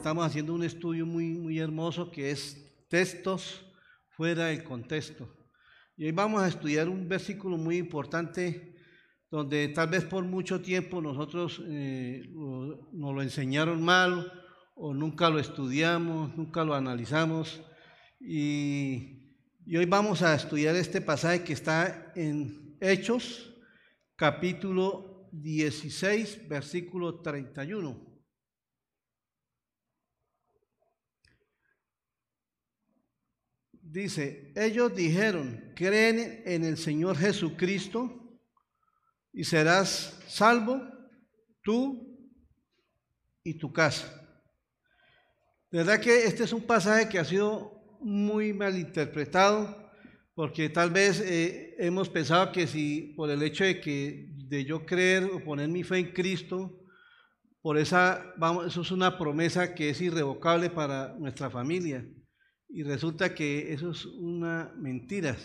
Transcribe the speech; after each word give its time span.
estamos 0.00 0.24
haciendo 0.24 0.54
un 0.54 0.64
estudio 0.64 1.04
muy, 1.04 1.26
muy 1.26 1.58
hermoso 1.58 2.10
que 2.10 2.30
es 2.30 2.56
textos 2.88 3.66
fuera 4.08 4.46
del 4.46 4.64
contexto. 4.64 5.28
Y 5.94 6.06
hoy 6.06 6.12
vamos 6.12 6.40
a 6.40 6.48
estudiar 6.48 6.88
un 6.88 7.06
versículo 7.06 7.58
muy 7.58 7.76
importante 7.76 8.76
donde 9.30 9.68
tal 9.68 9.90
vez 9.90 10.06
por 10.06 10.24
mucho 10.24 10.62
tiempo 10.62 11.02
nosotros 11.02 11.62
eh, 11.66 12.32
nos 12.32 13.14
lo 13.14 13.20
enseñaron 13.20 13.82
mal 13.82 14.32
o 14.74 14.94
nunca 14.94 15.28
lo 15.28 15.38
estudiamos, 15.38 16.34
nunca 16.34 16.64
lo 16.64 16.74
analizamos. 16.74 17.60
Y, 18.18 19.36
y 19.66 19.76
hoy 19.76 19.84
vamos 19.84 20.22
a 20.22 20.34
estudiar 20.34 20.76
este 20.76 21.02
pasaje 21.02 21.44
que 21.44 21.52
está 21.52 22.10
en 22.16 22.74
Hechos, 22.80 23.52
capítulo 24.16 25.28
16, 25.30 26.48
versículo 26.48 27.20
31. 27.20 28.09
Dice, 33.90 34.52
ellos 34.54 34.94
dijeron, 34.94 35.72
creen 35.74 36.44
en 36.46 36.62
el 36.62 36.76
Señor 36.76 37.16
Jesucristo 37.16 38.38
y 39.32 39.42
serás 39.42 40.16
salvo 40.28 40.80
tú 41.60 42.08
y 43.42 43.54
tu 43.54 43.72
casa. 43.72 44.06
De 45.72 45.78
verdad 45.78 45.98
que 45.98 46.24
este 46.24 46.44
es 46.44 46.52
un 46.52 46.62
pasaje 46.62 47.08
que 47.08 47.18
ha 47.18 47.24
sido 47.24 47.98
muy 48.00 48.52
mal 48.52 48.78
interpretado, 48.78 49.90
porque 50.36 50.68
tal 50.68 50.90
vez 50.90 51.20
eh, 51.20 51.74
hemos 51.76 52.08
pensado 52.08 52.52
que 52.52 52.68
si 52.68 53.12
por 53.16 53.28
el 53.28 53.42
hecho 53.42 53.64
de 53.64 53.80
que 53.80 54.28
de 54.46 54.64
yo 54.64 54.86
creer 54.86 55.24
o 55.24 55.42
poner 55.42 55.68
mi 55.68 55.82
fe 55.82 55.98
en 55.98 56.12
Cristo, 56.12 56.80
por 57.60 57.76
esa, 57.76 58.34
vamos, 58.36 58.68
eso 58.68 58.82
es 58.82 58.92
una 58.92 59.18
promesa 59.18 59.74
que 59.74 59.90
es 59.90 60.00
irrevocable 60.00 60.70
para 60.70 61.16
nuestra 61.18 61.50
familia. 61.50 62.06
Y 62.72 62.84
resulta 62.84 63.34
que 63.34 63.72
eso 63.72 63.90
es 63.90 64.06
una 64.06 64.72
mentira. 64.76 65.36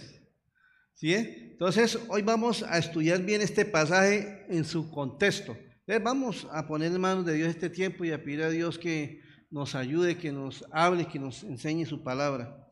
¿Sí? 0.93 1.13
Entonces, 1.13 1.99
hoy 2.07 2.21
vamos 2.21 2.61
a 2.61 2.77
estudiar 2.77 3.23
bien 3.23 3.41
este 3.41 3.65
pasaje 3.65 4.45
en 4.47 4.63
su 4.63 4.91
contexto. 4.91 5.57
vamos 6.03 6.47
a 6.51 6.67
poner 6.67 6.91
en 6.91 7.01
manos 7.01 7.25
de 7.25 7.33
Dios 7.33 7.49
este 7.49 7.69
tiempo 7.69 8.05
y 8.05 8.11
a 8.11 8.23
pedir 8.23 8.43
a 8.43 8.49
Dios 8.49 8.77
que 8.77 9.21
nos 9.49 9.73
ayude, 9.73 10.17
que 10.17 10.31
nos 10.31 10.63
hable, 10.71 11.07
que 11.07 11.17
nos 11.17 11.43
enseñe 11.43 11.85
su 11.85 12.03
palabra. 12.03 12.69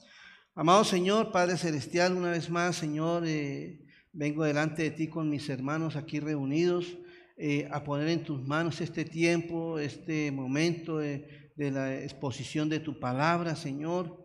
Amado 0.54 0.84
Señor, 0.84 1.31
Padre 1.31 1.58
Celestial, 1.58 2.14
una 2.14 2.30
vez 2.30 2.50
más, 2.52 2.76
Señor, 2.76 3.24
eh, 3.26 3.80
vengo 4.12 4.44
delante 4.44 4.84
de 4.84 4.92
ti 4.92 5.08
con 5.08 5.30
mis 5.30 5.50
hermanos 5.50 5.96
aquí 5.96 6.20
reunidos 6.20 6.96
eh, 7.38 7.68
a 7.72 7.84
poner 7.84 8.08
en 8.09 8.24
tus 8.24 8.44
manos 8.44 8.80
este 8.81 9.04
tiempo, 9.04 9.80
este 9.80 10.31
momento 10.31 11.00
de 11.00 11.26
la 11.58 11.96
exposición 11.96 12.70
de 12.70 12.80
tu 12.80 13.00
palabra, 13.00 13.56
Señor. 13.56 14.22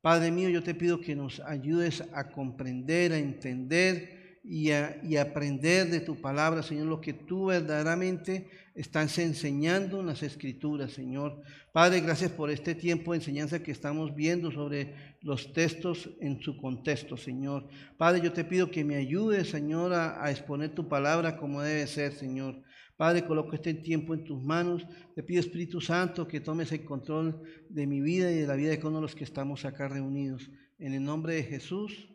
Padre 0.00 0.30
mío, 0.30 0.48
yo 0.48 0.62
te 0.62 0.74
pido 0.74 1.00
que 1.00 1.14
nos 1.14 1.40
ayudes 1.40 2.02
a 2.14 2.30
comprender, 2.30 3.12
a 3.12 3.18
entender 3.18 4.38
y 4.42 4.70
a, 4.70 4.98
aprender 5.20 5.90
de 5.90 6.00
tu 6.00 6.18
palabra, 6.18 6.62
Señor, 6.62 6.86
lo 6.86 7.02
que 7.02 7.12
tú 7.12 7.46
verdaderamente 7.46 8.48
estás 8.74 9.18
enseñando 9.18 10.00
en 10.00 10.06
las 10.06 10.22
escrituras, 10.22 10.92
Señor. 10.92 11.42
Padre, 11.72 12.00
gracias 12.00 12.30
por 12.30 12.50
este 12.50 12.74
tiempo 12.74 13.12
de 13.12 13.18
enseñanza 13.18 13.62
que 13.62 13.72
estamos 13.72 14.14
viendo 14.14 14.50
sobre 14.50 14.94
los 15.20 15.52
textos 15.52 16.08
en 16.20 16.40
su 16.40 16.56
contexto, 16.56 17.18
Señor. 17.18 17.68
Padre, 17.98 18.22
yo 18.22 18.32
te 18.32 18.44
pido 18.44 18.70
que 18.70 18.84
me 18.84 18.96
ayudes, 18.96 19.50
Señor, 19.50 19.92
a 19.92 20.30
exponer 20.30 20.70
tu 20.70 20.88
palabra 20.88 21.36
como 21.36 21.60
debe 21.60 21.86
ser, 21.86 22.12
Señor. 22.12 22.62
Padre, 23.00 23.24
coloco 23.24 23.54
este 23.54 23.72
tiempo 23.72 24.12
en 24.12 24.24
tus 24.24 24.42
manos. 24.42 24.86
Te 25.14 25.22
pido, 25.22 25.40
Espíritu 25.40 25.80
Santo, 25.80 26.28
que 26.28 26.38
tomes 26.38 26.70
el 26.70 26.84
control 26.84 27.42
de 27.70 27.86
mi 27.86 28.02
vida 28.02 28.30
y 28.30 28.40
de 28.40 28.46
la 28.46 28.56
vida 28.56 28.72
de 28.72 28.76
de 28.76 29.00
los 29.00 29.14
que 29.14 29.24
estamos 29.24 29.64
acá 29.64 29.88
reunidos. 29.88 30.50
En 30.78 30.92
el 30.92 31.02
nombre 31.02 31.36
de 31.36 31.44
Jesús. 31.44 32.10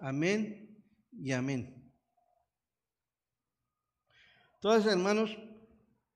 Amén 0.00 0.80
y 1.10 1.32
amén. 1.32 1.92
Entonces, 4.54 4.92
hermanos, 4.92 5.36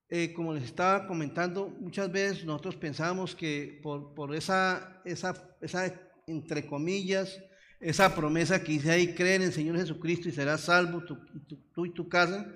eh, 0.08 0.32
como 0.32 0.54
les 0.54 0.62
estaba 0.62 1.08
comentando, 1.08 1.69
muchas 1.80 2.12
veces 2.12 2.44
nosotros 2.44 2.76
pensamos 2.76 3.34
que 3.34 3.80
por, 3.82 4.14
por 4.14 4.32
esa, 4.32 5.03
esa, 5.04 5.56
esa, 5.60 5.92
entre 6.28 6.64
comillas, 6.69 7.42
esa 7.80 8.14
promesa 8.14 8.62
que 8.62 8.74
dice 8.74 8.92
ahí, 8.92 9.12
creen 9.12 9.42
en 9.42 9.48
el 9.48 9.53
Señor 9.53 9.76
Jesucristo 9.76 10.28
y 10.28 10.32
serás 10.32 10.60
salvo 10.60 11.03
tú 11.04 11.84
y 11.84 11.92
tu 11.92 12.08
casa, 12.08 12.47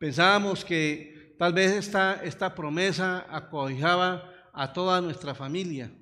Pensábamos 0.00 0.64
que 0.64 1.36
tal 1.38 1.52
vez 1.52 1.72
esta, 1.72 2.24
esta 2.24 2.54
promesa 2.54 3.26
acojaba 3.28 4.32
a 4.54 4.72
toda 4.72 5.02
nuestra 5.02 5.34
familia. 5.34 5.94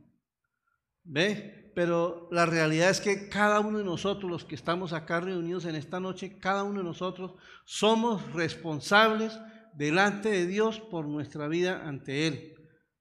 ¿Ve? 1.03 1.73
Pero 1.75 2.29
la 2.31 2.47
realidad 2.47 2.91
es 2.91 3.01
que 3.01 3.29
cada 3.29 3.59
uno 3.59 3.79
de 3.79 3.85
nosotros, 3.85 4.31
los 4.31 4.45
que 4.45 4.55
estamos 4.55 4.93
acá 4.93 5.19
reunidos 5.19 5.65
en 5.65 5.75
esta 5.75 5.99
noche, 5.99 6.39
cada 6.39 6.63
uno 6.63 6.79
de 6.79 6.85
nosotros 6.85 7.35
somos 7.65 8.33
responsables 8.33 9.37
delante 9.75 10.29
de 10.29 10.47
Dios 10.47 10.79
por 10.79 11.09
nuestra 11.09 11.49
vida 11.49 11.85
ante 11.85 12.29
Él. 12.29 12.55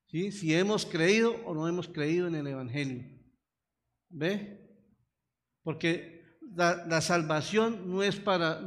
¿Sí? 0.08 0.32
Si 0.32 0.56
hemos 0.56 0.88
creído 0.88 1.36
o 1.46 1.54
no 1.54 1.68
hemos 1.68 1.88
creído 1.88 2.28
en 2.28 2.34
el 2.34 2.48
Evangelio. 2.48 3.06
¿Ve? 4.10 4.68
Porque 5.62 6.17
la, 6.58 7.02
salvación 7.02 7.90
no 7.90 8.02
es, 8.02 8.16
para, 8.16 8.60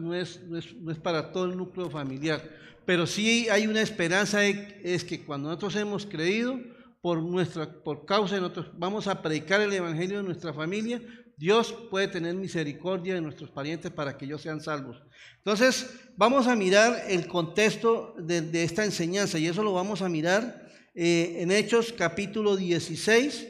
todo 1.33 1.45
el 1.47 1.57
núcleo 1.57 1.91
familiar, 1.91 2.41
pero 2.87 3.07
sí 3.07 3.49
hay 3.51 3.67
una 3.67 3.83
esperanza, 3.83 4.45
es 4.45 5.05
que 5.05 5.25
cuando 5.25 5.49
nosotros 5.49 5.75
hemos 5.77 6.07
creído, 6.07 6.59
por, 7.01 7.23
nuestra, 7.23 7.83
por 7.83 8.05
causa 8.05 8.35
de 8.37 8.43
nosotros, 8.43 8.71
vamos 8.75 9.07
a 9.07 9.23
predicar 9.23 9.61
el 9.61 9.73
Evangelio 9.73 10.21
en 10.21 10.27
nuestra 10.27 10.53
familia, 10.53 11.01
Dios 11.37 11.75
puede 11.91 12.07
tener 12.07 12.35
misericordia 12.35 13.15
de 13.15 13.23
nuestros 13.23 13.51
parientes 13.51 13.91
para 13.91 14.17
que 14.17 14.27
ellos 14.27 14.43
sean 14.43 14.61
salvos. 14.61 15.03
Entonces, 15.39 15.91
vamos 16.17 16.47
a 16.47 16.55
mirar 16.55 17.05
el 17.09 17.27
contexto 17.27 18.15
de, 18.19 18.63
esta 18.63 18.85
enseñanza 18.85 19.39
y 19.39 19.47
eso 19.47 19.63
lo 19.63 19.73
vamos 19.73 20.03
a 20.03 20.09
mirar 20.11 20.69
eh, 20.95 21.39
en 21.39 21.51
Hechos 21.51 21.95
capítulo 21.97 22.57
16, 22.57 23.49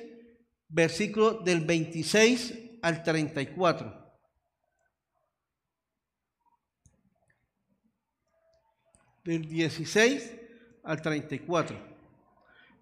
versículo 0.68 1.40
del 1.40 1.62
26 1.62 2.54
al 2.82 3.02
34. 3.02 4.00
Del 9.25 9.48
16 9.48 10.32
al 10.82 11.03
34. 11.03 11.78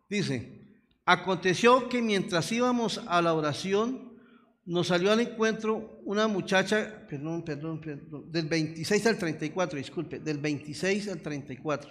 Dice, 0.09 0.59
aconteció 1.05 1.89
que 1.89 2.03
mientras 2.03 2.51
íbamos 2.53 3.03
a 3.07 3.21
la 3.23 3.35
oración, 3.35 4.09
nos 4.65 4.89
salió 4.89 5.11
al 5.11 5.21
encuentro 5.21 5.99
una 6.05 6.29
muchacha, 6.29 7.07
perdón, 7.09 7.43
perdón, 7.43 7.81
perdón, 7.81 8.31
del 8.31 8.47
26 8.47 9.07
al 9.07 9.19
34, 9.19 9.79
disculpe, 9.79 10.19
del 10.19 10.39
26 10.39 11.09
al 11.09 11.23
34. 11.23 11.91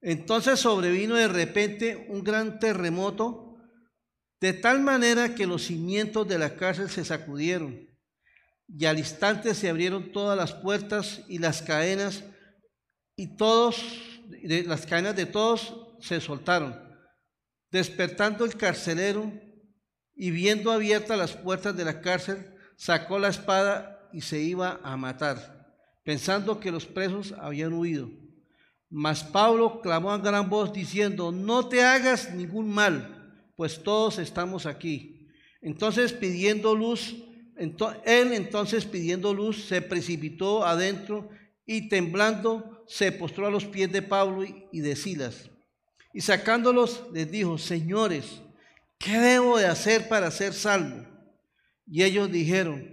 Entonces 0.00 0.58
sobrevino 0.58 1.14
de 1.14 1.28
repente 1.28 2.06
un 2.08 2.24
gran 2.24 2.58
terremoto, 2.58 3.56
de 4.40 4.52
tal 4.52 4.80
manera 4.80 5.36
que 5.36 5.46
los 5.46 5.62
cimientos 5.62 6.26
de 6.26 6.40
la 6.40 6.56
cárcel 6.56 6.90
se 6.90 7.04
sacudieron, 7.04 7.88
y 8.66 8.86
al 8.86 8.98
instante 8.98 9.54
se 9.54 9.68
abrieron 9.68 10.10
todas 10.10 10.36
las 10.36 10.54
puertas 10.54 11.22
y 11.28 11.38
las 11.38 11.62
cadenas 11.62 12.24
y 13.16 13.36
todos, 13.36 13.82
las 14.42 14.86
cadenas 14.86 15.16
de 15.16 15.26
todos 15.26 15.74
se 16.00 16.20
soltaron. 16.20 16.78
Despertando 17.70 18.44
el 18.44 18.56
carcelero 18.56 19.32
y 20.14 20.30
viendo 20.30 20.70
abiertas 20.70 21.18
las 21.18 21.32
puertas 21.32 21.76
de 21.76 21.84
la 21.84 22.00
cárcel, 22.00 22.54
sacó 22.76 23.18
la 23.18 23.28
espada 23.28 24.08
y 24.12 24.20
se 24.20 24.40
iba 24.40 24.80
a 24.82 24.96
matar, 24.96 25.74
pensando 26.02 26.60
que 26.60 26.70
los 26.70 26.86
presos 26.86 27.32
habían 27.38 27.72
huido. 27.72 28.10
Mas 28.90 29.24
Pablo 29.24 29.80
clamó 29.80 30.10
a 30.10 30.18
gran 30.18 30.50
voz 30.50 30.72
diciendo, 30.72 31.32
no 31.32 31.66
te 31.68 31.82
hagas 31.82 32.34
ningún 32.34 32.68
mal, 32.68 33.46
pues 33.56 33.82
todos 33.82 34.18
estamos 34.18 34.66
aquí. 34.66 35.28
Entonces 35.62 36.12
pidiendo 36.12 36.74
luz, 36.74 37.14
él 37.56 38.32
entonces 38.32 38.84
pidiendo 38.84 39.32
luz 39.32 39.64
se 39.66 39.80
precipitó 39.80 40.64
adentro 40.66 41.30
y 41.66 41.88
temblando 41.88 42.84
se 42.86 43.12
postró 43.12 43.46
a 43.46 43.50
los 43.50 43.64
pies 43.64 43.90
de 43.92 44.02
Pablo 44.02 44.44
y 44.70 44.80
de 44.80 44.96
Silas. 44.96 45.50
Y 46.12 46.20
sacándolos 46.20 47.04
les 47.12 47.30
dijo, 47.30 47.58
señores, 47.58 48.42
¿qué 48.98 49.18
debo 49.18 49.58
de 49.58 49.66
hacer 49.66 50.08
para 50.08 50.30
ser 50.30 50.52
salvo? 50.52 51.06
Y 51.86 52.02
ellos 52.02 52.30
dijeron, 52.30 52.88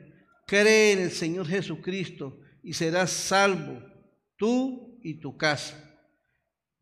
cree 0.48 0.94
en 0.94 1.00
el 1.00 1.12
Señor 1.12 1.48
Jesucristo 1.48 2.40
y 2.64 2.74
serás 2.74 3.12
salvo, 3.12 3.82
tú 4.38 5.00
y 5.04 5.20
tu 5.20 5.38
casa. 5.38 5.76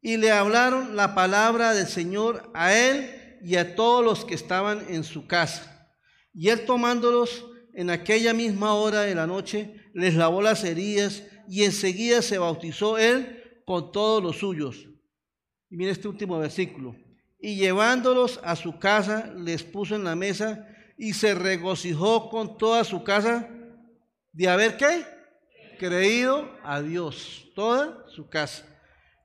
Y 0.01 0.17
le 0.17 0.31
hablaron 0.31 0.95
la 0.95 1.15
palabra 1.15 1.73
del 1.73 1.87
Señor 1.87 2.51
a 2.53 2.73
él 2.73 3.39
y 3.41 3.55
a 3.55 3.75
todos 3.75 4.03
los 4.03 4.25
que 4.25 4.35
estaban 4.35 4.85
en 4.89 5.03
su 5.03 5.27
casa. 5.27 5.91
Y 6.33 6.49
él 6.49 6.65
tomándolos 6.65 7.45
en 7.73 7.89
aquella 7.89 8.33
misma 8.33 8.73
hora 8.73 9.01
de 9.01 9.15
la 9.15 9.27
noche, 9.27 9.75
les 9.93 10.15
lavó 10.15 10.41
las 10.41 10.63
heridas 10.63 11.23
y 11.47 11.63
enseguida 11.63 12.21
se 12.21 12.37
bautizó 12.37 12.97
él 12.97 13.61
con 13.65 13.91
todos 13.91 14.21
los 14.21 14.37
suyos. 14.37 14.87
Y 15.69 15.77
mira 15.77 15.91
este 15.91 16.07
último 16.07 16.37
versículo. 16.39 16.95
y 17.39 17.55
llevándolos 17.55 18.39
a 18.43 18.55
su 18.55 18.79
casa 18.79 19.31
les 19.37 19.61
puso 19.61 19.95
en 19.95 20.03
la 20.03 20.15
mesa 20.15 20.67
y 20.97 21.13
se 21.13 21.35
regocijó 21.35 22.29
con 22.29 22.57
toda 22.57 22.83
su 22.83 23.03
casa 23.03 23.47
de 24.31 24.47
haber 24.47 24.75
qué? 24.77 25.05
Creído 25.77 26.49
a 26.63 26.81
Dios, 26.81 27.45
toda 27.53 28.03
su 28.09 28.27
casa. 28.27 28.65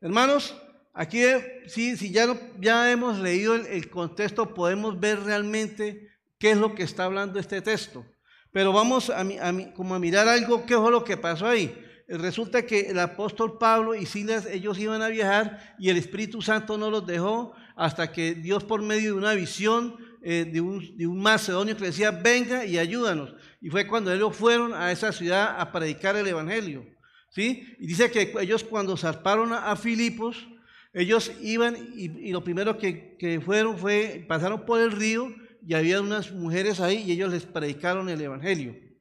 Hermanos, 0.03 0.55
aquí 0.93 1.23
sí, 1.67 1.97
si 1.97 2.11
ya, 2.11 2.39
ya 2.61 2.93
hemos 2.93 3.19
leído 3.19 3.55
el, 3.55 3.89
contexto, 3.89 4.53
podemos 4.53 5.01
ver 5.01 5.21
realmente 5.21 6.11
qué 6.39 6.51
es 6.51 6.59
lo 6.59 6.75
que 6.75 6.83
está 6.83 7.05
hablando 7.05 7.39
este 7.39 7.63
texto. 7.63 8.05
Pero 8.53 8.73
vamos 8.73 9.09
a, 9.09 9.21
a, 9.21 9.73
como 9.73 9.95
a 9.95 9.99
mirar 9.99 10.29
algo, 10.29 10.67
qué 10.67 10.77
fue 10.77 10.91
lo 10.91 11.05
que 11.05 11.17
pasó 11.17 11.47
ahí. 11.47 11.75
Resulta 12.19 12.67
que 12.67 12.81
el 12.91 12.99
apóstol 12.99 13.57
Pablo 13.57 13.95
y 13.95 14.05
Silas, 14.05 14.45
ellos 14.45 14.79
iban 14.79 15.01
a 15.01 15.09
viajar 15.09 15.77
y 15.79 15.89
el 15.89 15.97
Espíritu 15.97 16.43
Santo 16.43 16.77
no 16.77 16.91
los 16.91 17.07
dejó 17.07 17.55
hasta 17.75 18.13
que 18.13 18.35
Dios 18.35 18.65
por 18.65 18.83
medio 18.83 19.13
de 19.13 19.19
una 19.19 19.33
visión 19.33 19.97
eh, 20.21 20.45
de, 20.45 20.61
un, 20.61 20.97
de, 20.97 21.07
un, 21.07 21.19
macedonio 21.21 21.75
que 21.75 21.87
decía, 21.87 22.11
venga 22.11 22.67
y 22.67 22.77
ayúdanos. 22.77 23.35
Y 23.63 23.71
fue 23.71 23.87
cuando 23.87 24.13
ellos 24.13 24.37
fueron 24.37 24.75
a 24.75 24.93
esa 24.93 25.11
ciudad 25.11 25.59
a 25.59 25.73
predicar 25.73 26.15
el 26.17 26.27
Evangelio. 26.27 26.85
¿sí? 27.31 27.75
Y 27.79 27.87
dice 27.87 28.11
que 28.11 28.35
ellos 28.41 28.63
cuando 28.63 28.97
zarparon 28.99 29.53
a, 29.55 29.75
Filipos, 29.77 30.47
ellos 30.93 31.33
iban 31.41 31.77
y, 31.97 32.31
lo 32.31 32.45
primero 32.45 32.77
que, 32.77 33.17
que, 33.17 33.41
fueron 33.41 33.79
fue, 33.79 34.25
pasaron 34.29 34.67
por 34.67 34.81
el 34.81 34.93
río 34.93 35.35
y 35.67 35.73
había 35.73 36.03
unas 36.03 36.31
mujeres 36.31 36.79
ahí 36.79 37.05
y 37.07 37.13
ellos 37.13 37.33
les 37.33 37.47
predicaron 37.47 38.11
el 38.11 38.21
Evangelio. 38.21 38.92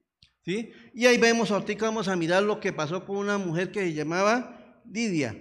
¿Sí? 0.45 0.71
Y 0.93 1.05
ahí 1.05 1.17
vemos, 1.17 1.51
ahorita 1.51 1.85
vamos 1.85 2.07
a 2.07 2.15
mirar 2.15 2.43
lo 2.43 2.59
que 2.59 2.73
pasó 2.73 3.05
con 3.05 3.17
una 3.17 3.37
mujer 3.37 3.71
que 3.71 3.81
se 3.81 3.93
llamaba 3.93 4.81
Lidia. 4.89 5.35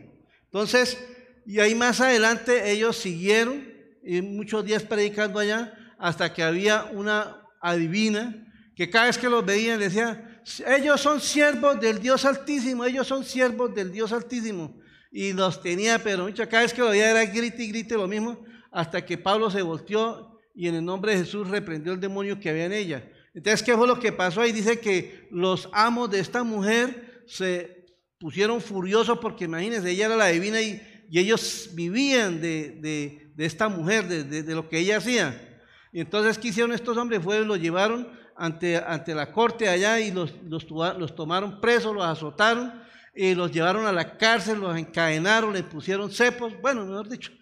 Entonces, 0.44 0.99
y 1.47 1.61
ahí 1.61 1.75
más 1.75 2.00
adelante 2.00 2.70
ellos 2.70 2.97
siguieron 2.97 3.67
y 4.02 4.23
muchos 4.23 4.64
días 4.64 4.82
predicando 4.82 5.38
allá 5.38 5.75
hasta 5.99 6.32
que 6.32 6.43
había 6.43 6.85
una 6.93 7.43
adivina 7.61 8.47
que 8.75 8.88
cada 8.88 9.06
vez 9.06 9.19
que 9.19 9.29
los 9.29 9.44
veían 9.44 9.79
decía, 9.79 10.41
ellos 10.67 11.00
son 11.00 11.20
siervos 11.20 11.79
del 11.81 12.00
Dios 12.00 12.25
Altísimo, 12.25 12.85
ellos 12.87 13.06
son 13.06 13.25
siervos 13.25 13.75
del 13.75 13.93
Dios 13.93 14.11
Altísimo. 14.11 14.81
Y 15.12 15.32
los 15.35 15.61
tenía, 15.61 15.99
pero 15.99 16.29
cada 16.49 16.62
vez 16.62 16.73
que 16.73 16.81
lo 16.81 16.88
veía 16.88 17.11
era 17.11 17.25
grite 17.26 17.62
y 17.62 17.69
grite 17.69 17.94
lo 17.94 18.08
mismo, 18.08 18.43
hasta 18.70 19.05
que 19.05 19.19
Pablo 19.19 19.50
se 19.50 19.61
volteó 19.61 20.38
y 20.55 20.69
en 20.69 20.76
el 20.76 20.85
nombre 20.85 21.12
de 21.12 21.19
Jesús 21.19 21.49
reprendió 21.49 21.93
el 21.93 22.00
demonio 22.00 22.41
que 22.41 22.49
había 22.49 22.64
en 22.64 22.73
ella. 22.73 23.12
Entonces, 23.35 23.62
¿qué 23.62 23.77
fue 23.77 23.87
lo 23.87 23.99
que 23.99 24.12
pasó 24.12 24.41
ahí? 24.41 24.53
Dice 24.53 24.81
que 24.81 25.29
los 25.31 25.69
amos 25.73 26.11
de 26.11 26.21
esta 26.21 26.43
mujer 26.43 27.23
se 27.27 27.87
pusieron 28.19 28.61
furiosos 28.61 29.19
porque 29.19 29.44
imagínense, 29.44 29.91
ella 29.91 30.06
era 30.06 30.17
la 30.17 30.27
divina 30.27 30.61
y 30.61 30.81
ellos 31.12 31.71
vivían 31.73 32.41
de, 32.41 33.32
esta 33.38 33.69
mujer, 33.69 34.06
de, 34.06 34.55
lo 34.55 34.69
que 34.69 34.79
ella 34.79 34.99
hacía. 34.99 35.61
Y 35.93 36.00
entonces, 36.00 36.38
¿qué 36.38 36.49
hicieron 36.49 36.73
estos 36.73 36.97
hombres? 36.97 37.23
Fueron, 37.23 37.49
los 37.49 37.61
llevaron 37.61 38.09
ante, 38.37 38.77
ante 38.77 39.15
la 39.15 39.33
corte 39.33 39.69
allá 39.69 40.00
y 40.00 40.11
los, 40.11 40.35
los, 40.43 40.67
los 40.71 41.15
tomaron 41.15 41.61
presos, 41.61 41.94
los 41.94 42.05
azotaron 42.05 42.83
y 43.15 43.35
los 43.35 43.50
llevaron 43.50 43.87
a 43.87 43.93
la 43.93 44.17
cárcel, 44.17 44.61
los 44.61 44.76
encadenaron, 44.76 45.53
les 45.53 45.65
pusieron 45.65 46.11
cepos, 46.11 46.53
bueno, 46.61 46.85
mejor 46.85 47.09
dicho, 47.09 47.33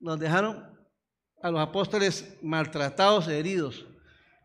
los 0.00 0.18
dejaron 0.18 0.64
a 1.42 1.50
los 1.50 1.60
apóstoles 1.60 2.36
maltratados, 2.42 3.28
heridos. 3.28 3.86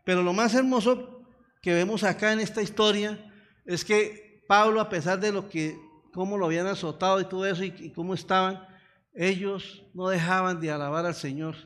Pero 0.04 0.22
lo 0.22 0.32
más 0.32 0.54
hermoso 0.54 1.24
que 1.60 1.74
vemos 1.74 2.02
acá 2.02 2.32
en 2.32 2.40
esta 2.40 2.62
historia 2.62 3.32
es 3.64 3.84
que 3.84 4.42
Pablo, 4.48 4.80
a 4.80 4.88
pesar 4.88 5.20
de 5.20 5.32
lo 5.32 5.48
que 5.48 5.78
cómo 6.12 6.36
lo 6.36 6.46
habían 6.46 6.66
azotado 6.66 7.20
y 7.20 7.24
todo 7.24 7.46
eso 7.46 7.64
y, 7.64 7.90
cómo 7.90 8.14
estaban, 8.14 8.66
ellos 9.14 9.84
no 9.94 10.08
dejaban 10.08 10.60
de 10.60 10.70
alabar 10.70 11.06
al 11.06 11.14
Señor. 11.14 11.56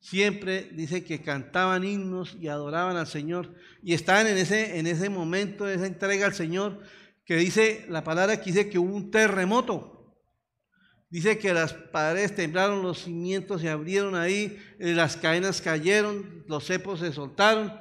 Siempre 0.00 0.68
dice 0.72 1.04
que 1.04 1.22
cantaban 1.22 1.84
himnos 1.84 2.36
y 2.40 2.48
adoraban 2.48 2.96
al 2.96 3.06
Señor. 3.06 3.54
Y 3.82 3.94
estaban 3.94 4.26
en 4.26 4.38
ese, 4.38 4.78
en 4.78 4.86
ese 4.86 5.08
momento, 5.08 5.68
esa 5.68 5.86
entrega 5.86 6.26
al 6.26 6.34
Señor, 6.34 6.80
que 7.24 7.36
dice, 7.36 7.84
la 7.88 8.04
palabra 8.04 8.40
que 8.40 8.50
dice 8.50 8.68
que 8.68 8.78
hubo 8.78 8.94
un 8.94 9.10
terremoto. 9.10 9.97
Dice 11.10 11.38
que 11.38 11.54
las 11.54 11.72
paredes 11.72 12.34
temblaron, 12.34 12.82
los 12.82 13.04
cimientos 13.04 13.62
se 13.62 13.70
abrieron 13.70 14.14
ahí, 14.14 14.58
eh, 14.78 14.92
las 14.92 15.16
cadenas 15.16 15.62
cayeron, 15.62 16.44
los 16.46 16.66
cepos 16.66 17.00
se 17.00 17.12
soltaron. 17.12 17.72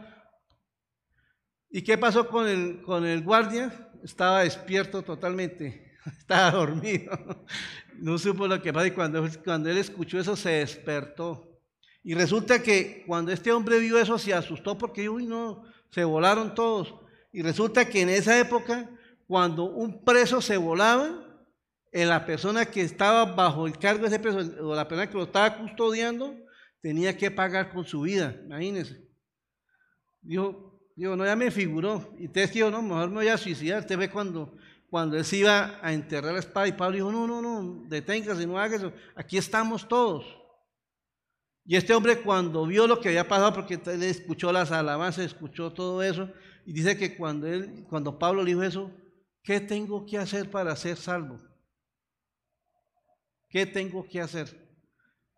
¿Y 1.70 1.82
qué 1.82 1.98
pasó 1.98 2.28
con 2.28 2.48
el, 2.48 3.22
guardia? 3.24 3.84
estaba 4.04 4.44
despierto 4.44 5.02
totalmente, 5.02 5.94
estaba 6.20 6.52
dormido, 6.52 7.46
no 8.00 8.18
supo 8.18 8.48
lo 8.48 8.62
que 8.62 8.72
pasó 8.72 8.86
y 8.86 8.92
cuando, 8.92 9.28
cuando 9.44 9.70
él 9.70 9.78
escuchó 9.78 10.20
eso 10.20 10.36
se 10.36 10.50
despertó. 10.50 11.44
Y 12.04 12.14
resulta 12.14 12.64
que 12.64 13.04
cuando 13.06 13.34
este 13.34 13.52
hombre 13.52 13.80
vio 13.80 14.00
eso 14.00 14.18
se 14.18 14.34
asustó 14.34 14.78
porque, 14.78 15.10
uy, 15.10 15.26
no, 15.26 15.64
se 15.90 16.06
volaron 16.06 16.56
todos. 16.56 16.96
Y 17.34 17.42
resulta 17.42 17.90
que 17.90 18.02
en 18.02 18.10
esa 18.10 18.40
época, 18.40 18.90
cuando 19.28 19.66
un 19.66 20.06
preso 20.06 20.40
se 20.40 20.56
volaba, 20.56 21.27
la 21.92 22.25
persona 22.25 22.66
que 22.66 22.81
estaba 22.81 23.25
bajo 23.25 23.68
el 23.68 23.78
cargo 23.78 24.01
de 24.01 24.07
ese 24.07 24.19
preso, 24.19 24.39
o 24.62 24.75
la 24.75 24.88
persona 24.88 25.07
que 25.07 25.18
lo 25.18 25.24
estaba 25.24 25.57
custodiando, 25.57 26.36
tenía 26.81 27.18
que 27.18 27.31
pagar 27.31 27.72
con 27.72 27.86
su 27.86 28.01
vida, 28.01 28.36
imagínense. 28.45 29.01
Dijo, 30.22 30.68
Digo, 30.98 31.16
no, 31.16 31.25
ya 31.25 31.36
me 31.36 31.51
figuró. 31.51 32.12
Y 32.18 32.28
te 32.28 32.48
dijo, 32.48 32.72
no, 32.72 32.81
mejor 32.81 33.10
me 33.10 33.18
voy 33.18 33.28
a 33.28 33.38
suicidar. 33.38 33.86
Te 33.86 33.95
ve 33.95 34.10
cuando, 34.10 34.57
cuando 34.89 35.16
él 35.16 35.24
se 35.24 35.38
iba 35.38 35.80
a 35.80 35.94
enterrar 35.94 36.34
la 36.34 36.39
espada 36.39 36.68
y 36.68 36.72
Pablo 36.72 36.95
dijo, 36.95 37.12
no, 37.12 37.28
no, 37.28 37.39
no, 37.39 37.84
deténgase, 37.88 38.48
no 38.48 38.57
haga 38.57 38.78
eso. 38.78 38.92
Aquí 39.16 39.38
estamos 39.38 39.88
todos. 39.88 40.25
Y 41.66 41.75
este 41.75 41.94
hombre 41.94 42.19
cuando 42.24 42.66
vio 42.66 42.88
lo 42.88 43.00
que 43.00 43.10
había 43.10 43.28
pasado, 43.28 43.54
porque 43.54 43.80
él 43.86 44.01
escuchó 44.01 44.51
las 44.51 44.72
alabanzas, 44.72 45.25
escuchó 45.25 45.72
todo 45.72 46.01
eso, 46.01 46.31
y 46.66 46.74
dice 46.74 46.98
que 46.98 47.16
cuando, 47.16 47.45
él, 47.45 47.86
cuando 47.88 48.18
Pablo 48.18 48.42
le 48.42 48.51
dijo 48.51 48.63
eso, 48.63 48.92
¿qué 49.44 49.60
tengo 49.60 50.04
que 50.04 50.18
hacer 50.18 50.50
para 50.50 50.75
ser 50.75 50.98
salvo? 50.98 51.40
¿Qué 53.57 53.65
tengo 53.65 54.07
que 54.07 54.21
hacer? 54.21 54.48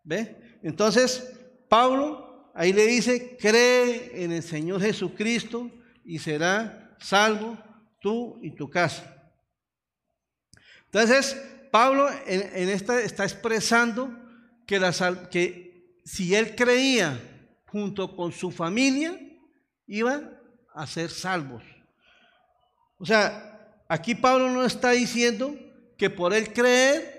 ¿Ve? 0.04 0.60
Entonces, 0.62 1.34
Pablo 1.70 2.30
Ahí 2.54 2.74
le 2.74 2.88
dice, 2.88 3.38
cree 3.40 4.22
en 4.22 4.34
el 4.34 4.44
Señor 4.44 4.82
Jesucristo 4.82 5.72
y 6.04 6.20
será 6.20 6.94
salvo 7.00 7.58
tú 8.02 8.38
y 8.42 8.52
tu 8.52 8.70
casa. 8.70 9.32
Entonces, 10.86 11.42
Pablo 11.72 12.10
en, 12.26 12.68
esta 12.68 13.02
está 13.02 13.24
expresando 13.24 14.12
que, 14.68 14.78
la, 14.78 14.92
que 15.30 16.02
si 16.04 16.36
él 16.36 16.54
creía 16.54 17.18
junto 17.68 18.14
con 18.14 18.34
su 18.34 18.52
familia, 18.52 19.18
iban 19.88 20.38
a 20.74 20.86
ser 20.86 21.12
salvos. 21.12 21.64
O 22.98 23.06
sea, 23.06 23.86
aquí 23.88 24.16
Pablo 24.16 24.50
no 24.50 24.66
está 24.66 24.92
diciendo 24.92 25.56
que 25.98 26.10
por 26.10 26.34
él 26.34 26.52
creer, 26.52 27.19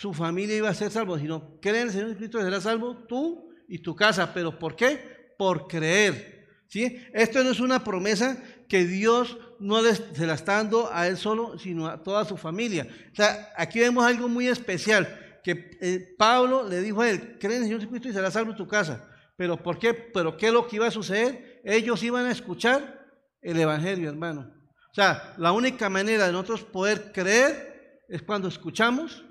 su 0.00 0.14
familia 0.14 0.56
iba 0.56 0.70
a 0.70 0.74
ser 0.74 0.90
salvo, 0.90 1.18
sino 1.18 1.60
cree 1.60 1.82
en 1.82 1.88
el 1.88 1.92
Señor 1.92 2.06
Jesucristo 2.08 2.40
y 2.40 2.42
será 2.44 2.58
salvo 2.58 2.96
tú 3.06 3.52
y 3.68 3.80
tu 3.80 3.94
casa. 3.94 4.32
¿Pero 4.32 4.58
por 4.58 4.74
qué? 4.74 5.34
Por 5.36 5.68
creer. 5.68 6.64
¿sí? 6.68 7.04
Esto 7.12 7.44
no 7.44 7.50
es 7.50 7.60
una 7.60 7.84
promesa 7.84 8.42
que 8.66 8.86
Dios 8.86 9.36
no 9.58 9.82
se 9.82 10.26
la 10.26 10.32
está 10.32 10.54
dando 10.54 10.88
a 10.90 11.06
él 11.06 11.18
solo, 11.18 11.58
sino 11.58 11.86
a 11.86 12.02
toda 12.02 12.24
su 12.24 12.38
familia. 12.38 12.88
O 13.12 13.14
sea, 13.14 13.52
aquí 13.58 13.78
vemos 13.78 14.02
algo 14.02 14.26
muy 14.26 14.48
especial, 14.48 15.38
que 15.44 15.76
eh, 15.82 16.14
Pablo 16.16 16.66
le 16.66 16.80
dijo 16.80 17.02
a 17.02 17.10
él, 17.10 17.36
cree 17.38 17.56
en 17.56 17.62
el 17.64 17.68
Señor 17.68 17.80
Jesucristo 17.80 18.08
y 18.08 18.14
será 18.14 18.30
salvo 18.30 18.56
tu 18.56 18.66
casa. 18.66 19.06
¿Pero 19.36 19.62
por 19.62 19.78
qué? 19.78 19.92
¿Pero 19.92 20.34
qué 20.34 20.46
es 20.46 20.52
lo 20.54 20.66
que 20.66 20.76
iba 20.76 20.86
a 20.86 20.90
suceder? 20.90 21.60
Ellos 21.62 22.02
iban 22.02 22.24
a 22.24 22.30
escuchar 22.30 23.06
el 23.42 23.60
Evangelio, 23.60 24.08
hermano. 24.08 24.50
O 24.90 24.94
sea, 24.94 25.34
la 25.36 25.52
única 25.52 25.90
manera 25.90 26.26
de 26.26 26.32
nosotros 26.32 26.62
poder 26.62 27.12
creer 27.12 28.00
es 28.08 28.22
cuando 28.22 28.48
escuchamos 28.48 29.26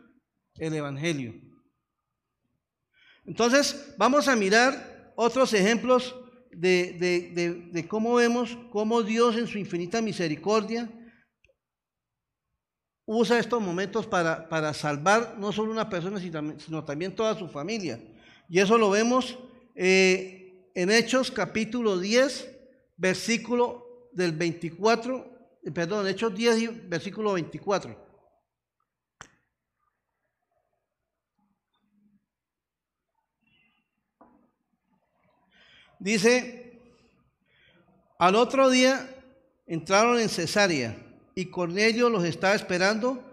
el 0.59 0.73
Evangelio. 0.73 1.33
Entonces, 3.25 3.93
vamos 3.97 4.27
a 4.27 4.35
mirar 4.35 5.13
otros 5.15 5.53
ejemplos 5.53 6.15
de, 6.51 7.85
cómo 7.87 8.15
vemos 8.15 8.57
cómo 8.71 9.03
Dios 9.03 9.37
en 9.37 9.47
su 9.47 9.57
infinita 9.57 10.01
misericordia 10.01 10.89
usa 13.05 13.39
estos 13.39 13.61
momentos 13.61 14.05
para, 14.05 14.47
para 14.49 14.73
salvar 14.73 15.35
no 15.37 15.51
solo 15.51 15.71
una 15.71 15.89
persona, 15.89 16.19
sino 16.19 16.83
también 16.85 17.15
toda 17.15 17.37
su 17.37 17.47
familia. 17.47 17.99
Y 18.47 18.59
eso 18.59 18.77
lo 18.77 18.89
vemos 18.89 19.37
eh, 19.75 20.71
en 20.75 20.91
Hechos 20.91 21.31
capítulo 21.31 21.99
10, 21.99 22.49
versículo 22.97 24.09
del 24.11 24.31
24, 24.33 25.59
eh, 25.63 25.71
perdón, 25.71 26.07
Hechos 26.07 26.35
10, 26.35 26.89
versículo 26.89 27.33
24. 27.33 28.08
Dice, 35.99 36.79
al 38.17 38.35
otro 38.35 38.69
día 38.69 39.09
entraron 39.67 40.19
en 40.19 40.29
Cesarea 40.29 40.97
y 41.35 41.45
Cornelio 41.45 42.09
los 42.09 42.23
estaba 42.23 42.55
esperando, 42.55 43.23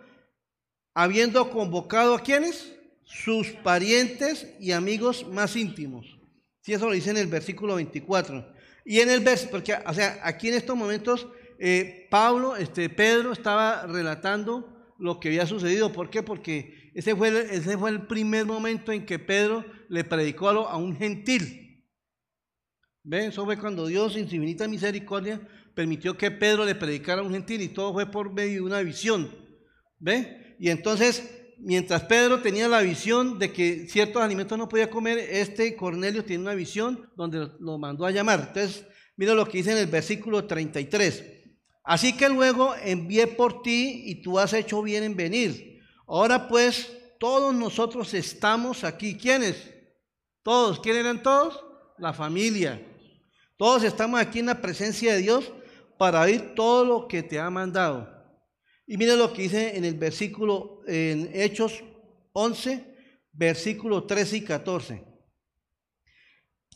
habiendo 0.95 1.51
convocado 1.51 2.15
a 2.15 2.21
quienes? 2.21 2.77
sus 3.07 3.53
parientes 3.53 4.49
y 4.61 4.73
amigos 4.73 5.27
más 5.29 5.57
íntimos. 5.57 6.19
Si 6.61 6.73
eso 6.73 6.87
lo 6.87 6.93
dice 6.93 7.11
en 7.11 7.17
el 7.17 7.29
versículo 7.29 7.77
24. 7.77 8.53
Y 8.85 9.01
en 9.01 9.11
el 9.11 9.21
versículo, 9.21 9.53
porque, 9.53 9.75
o 9.87 9.95
sea, 9.95 10.21
aquí 10.23 10.49
en 10.49 10.55
estos 10.55 10.77
momentos, 10.77 11.27
eh, 11.59 12.09
Pablo, 12.11 12.57
este, 12.57 12.91
Pedro 12.91 13.33
estaba 13.33 13.87
relatando 13.87 14.93
lo 14.99 15.21
que 15.21 15.29
había 15.29 15.47
sucedido. 15.47 15.93
¿Por 15.93 16.11
qué? 16.11 16.23
Porque 16.23 16.91
ese 16.95 17.15
fue, 17.15 17.29
el, 17.29 17.37
ese 17.37 17.79
fue 17.79 17.91
el 17.91 18.07
primer 18.07 18.45
momento 18.45 18.91
en 18.91 19.07
que 19.07 19.19
Pedro 19.19 19.65
le 19.89 20.03
predicó 20.03 20.49
a 20.49 20.77
un 20.77 20.97
gentil. 20.97 21.66
¿Ven? 23.09 23.31
Eso 23.31 23.45
fue 23.45 23.57
cuando 23.57 23.87
Dios, 23.87 24.17
en 24.17 24.29
su 24.29 24.35
infinita 24.35 24.67
misericordia, 24.67 25.41
permitió 25.75 26.17
que 26.17 26.33
Pedro 26.33 26.65
le 26.65 26.75
predicara 26.75 27.21
a 27.21 27.25
un 27.25 27.33
gentil 27.33 27.63
y 27.63 27.69
todo 27.69 27.93
fue 27.93 28.11
por 28.11 28.33
medio 28.33 28.55
de 28.55 28.63
una 28.63 28.81
visión. 28.81 29.31
¿Ve? 30.01 30.57
Y 30.59 30.71
entonces 30.71 31.23
mientras 31.59 32.03
Pedro 32.03 32.43
tenía 32.43 32.69
la 32.69 32.81
visión 32.81 33.39
de 33.39 33.53
que 33.53 33.87
ciertos 33.89 34.21
alimentos 34.21 34.59
no 34.59 34.69
podía 34.69 34.91
comer, 34.91 35.19
este 35.19 35.77
Cornelio 35.77 36.25
tiene 36.25 36.43
una 36.43 36.55
visión 36.55 37.09
donde 37.17 37.49
lo 37.61 37.79
mandó 37.79 38.05
a 38.05 38.11
llamar. 38.11 38.47
Entonces, 38.49 38.85
mira 39.17 39.35
lo 39.35 39.47
que 39.47 39.59
dice 39.59 39.73
en 39.73 39.79
el 39.79 39.87
versículo 39.87 40.45
33. 40.45 41.25
Así 41.85 42.17
que 42.17 42.29
luego 42.29 42.75
envié 42.83 43.29
por 43.29 43.63
ti 43.63 44.03
y 44.07 44.23
tú 44.23 44.39
has 44.39 44.53
hecho 44.53 44.83
bien 44.83 45.05
en 45.05 45.15
venir. 45.15 45.81
Ahora 46.09 46.49
pues, 46.49 46.93
todos 47.21 47.55
nosotros 47.55 48.13
estamos 48.15 48.83
aquí. 48.83 49.17
¿Quiénes? 49.17 49.73
Todos. 50.43 50.81
¿Quién 50.81 50.97
eran 50.97 51.23
todos? 51.23 51.63
La 51.99 52.13
familia. 52.13 52.83
Todos 53.57 53.85
estamos 53.85 54.21
aquí 54.21 54.41
en 54.41 54.47
la 54.47 54.61
presencia 54.61 55.15
de 55.15 55.23
Dios 55.23 55.53
para 55.97 56.21
oír 56.21 56.55
todo 56.55 56.85
lo 56.85 57.09
que 57.09 57.23
te 57.23 57.39
ha 57.39 57.49
mandado. 57.49 58.17
Y 58.87 58.97
mire 58.97 59.17
lo 59.17 59.33
que 59.33 59.43
dice 59.43 59.77
en 59.77 59.85
el 59.85 59.95
versículo, 59.95 60.83
en 60.87 61.31
Hechos 61.33 61.83
11, 62.33 62.85
versículo 63.33 64.05
13 64.05 64.37
y 64.37 64.41
14. 64.43 65.05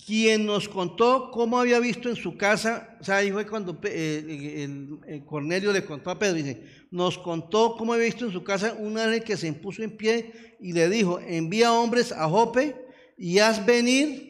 Quien 0.06 0.46
nos 0.46 0.68
contó 0.68 1.30
cómo 1.30 1.60
había 1.60 1.78
visto 1.78 2.08
en 2.08 2.16
su 2.16 2.36
casa, 2.38 2.96
o 2.98 3.04
sea, 3.04 3.18
ahí 3.18 3.30
fue 3.30 3.46
cuando 3.46 3.78
eh, 3.84 4.64
el, 5.06 5.24
Cornelio 5.26 5.72
le 5.72 5.84
contó 5.84 6.10
a 6.10 6.18
Pedro, 6.18 6.34
dice, 6.34 6.64
nos 6.90 7.18
contó 7.18 7.76
cómo 7.76 7.92
había 7.92 8.06
visto 8.06 8.24
en 8.24 8.32
su 8.32 8.42
casa 8.42 8.74
un 8.78 8.96
ángel 8.98 9.22
que 9.22 9.36
se 9.36 9.46
impuso 9.46 9.82
en 9.82 9.96
pie 9.96 10.56
y 10.58 10.72
le 10.72 10.88
dijo, 10.88 11.20
envía 11.20 11.74
hombres 11.74 12.10
a 12.12 12.26
Jope 12.26 12.74
y 13.18 13.38
haz 13.38 13.64
venir, 13.64 14.29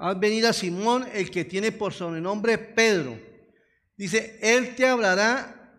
haz 0.00 0.18
venir 0.18 0.46
a 0.46 0.52
Simón, 0.52 1.06
el 1.12 1.30
que 1.30 1.44
tiene 1.44 1.70
por 1.70 1.92
sobrenombre 1.92 2.56
Pedro 2.58 3.30
Dice, 4.00 4.38
Él 4.40 4.74
te 4.74 4.86
hablará 4.86 5.78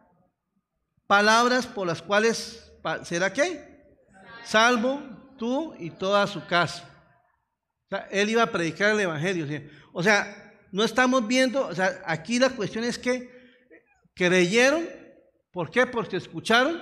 palabras 1.08 1.66
por 1.66 1.88
las 1.88 2.04
cuales 2.04 2.72
será 3.04 3.34
qué? 3.34 3.84
Salvo 4.44 5.02
tú 5.40 5.74
y 5.80 5.90
toda 5.90 6.28
su 6.28 6.46
casa. 6.46 6.88
él 8.12 8.30
iba 8.30 8.44
a 8.44 8.52
predicar 8.52 8.92
el 8.92 9.00
Evangelio. 9.00 9.48
O 9.92 10.04
sea, 10.04 10.54
no 10.72 10.84
estamos 10.84 11.28
viendo, 11.28 11.66
o 11.66 11.74
sea, 11.74 12.00
aquí 12.06 12.38
la 12.38 12.52
cuestión 12.52 12.84
es 12.84 13.00
que 13.00 13.28
creyeron, 14.14 14.88
¿por 15.52 15.72
qué? 15.72 15.88
Porque 15.88 16.18
escucharon 16.18 16.80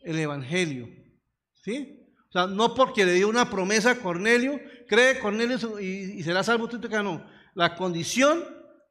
el 0.00 0.18
Evangelio. 0.18 0.88
¿Sí? 1.62 2.03
O 2.34 2.36
sea, 2.36 2.46
no 2.48 2.74
porque 2.74 3.06
le 3.06 3.12
dio 3.12 3.28
una 3.28 3.48
promesa 3.48 3.92
a 3.92 3.94
Cornelio, 4.00 4.60
cree 4.88 5.20
Cornelio 5.20 5.78
y, 5.78 6.20
será 6.24 6.42
salvo 6.42 6.68
tú, 6.68 6.80
no. 6.88 7.24
La 7.54 7.76
condición 7.76 8.42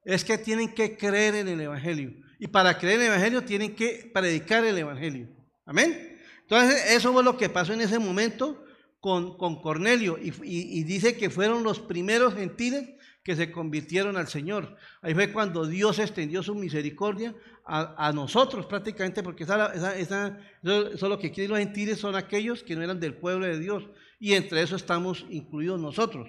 es 0.06 0.24
que 0.24 0.38
tienen 0.38 0.74
que 0.74 0.96
creer 0.96 1.36
en 1.36 1.50
el 1.50 1.60
Evangelio. 1.60 2.14
Y 2.40 2.48
para 2.48 2.78
creer 2.78 2.96
en 2.96 3.02
el 3.02 3.08
Evangelio 3.08 3.44
tienen 3.44 3.76
que 3.76 4.10
predicar 4.14 4.64
el 4.64 4.78
Evangelio. 4.78 5.28
Amén. 5.66 6.18
Entonces, 6.44 6.92
eso 6.92 7.12
fue 7.12 7.22
lo 7.22 7.36
que 7.36 7.50
pasó 7.50 7.74
en 7.74 7.82
ese 7.82 8.00
momento 8.00 8.64
con, 9.02 9.38
con 9.38 9.62
Cornelio. 9.62 10.18
Y, 10.18 10.84
dice 10.84 11.18
que 11.18 11.30
fueron 11.30 11.64
los 11.64 11.82
primeros 11.82 12.36
gentiles 12.36 12.92
que 13.24 13.36
se 13.36 13.52
convirtieron 13.52 14.18
al 14.18 14.28
Señor. 14.28 14.76
Ahí 15.02 15.14
fue 15.14 15.32
cuando 15.32 15.66
Dios 15.66 16.00
extendió 16.00 16.44
su 16.44 16.56
misericordia 16.56 17.34
a, 17.66 18.12
nosotros 18.14 18.66
prácticamente, 18.66 19.24
porque 19.24 19.44
esa, 19.46 19.74
esa, 19.96 20.38
lo 20.62 21.18
que 21.18 21.32
quieren 21.32 21.52
los 21.52 21.60
gentiles 21.60 22.00
son 22.00 22.16
aquellos 22.16 22.64
que 22.64 22.76
no 22.76 22.84
eran 22.84 23.00
del 23.00 23.14
pueblo 23.14 23.46
de 23.46 23.60
Dios. 23.60 23.86
Y 24.20 24.34
entre 24.34 24.62
eso 24.62 24.76
estamos 24.76 25.26
incluidos 25.30 25.80
nosotros. 25.80 26.28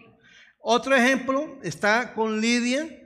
Otro 0.58 0.94
ejemplo 0.94 1.58
está 1.62 2.14
con 2.14 2.40
Lidia, 2.40 3.04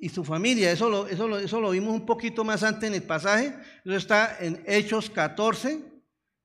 y 0.00 0.08
su 0.08 0.24
familia. 0.24 0.72
Eso 0.72 0.88
lo, 0.88 1.06
eso, 1.06 1.38
eso 1.38 1.60
lo 1.60 1.70
vimos 1.70 1.94
un 1.94 2.06
poquito 2.06 2.42
más 2.42 2.62
antes 2.62 2.88
en 2.88 2.94
el 2.94 3.02
pasaje. 3.02 3.54
Eso 3.84 3.96
está 3.96 4.38
en 4.40 4.64
Hechos 4.66 5.10
14, 5.10 5.80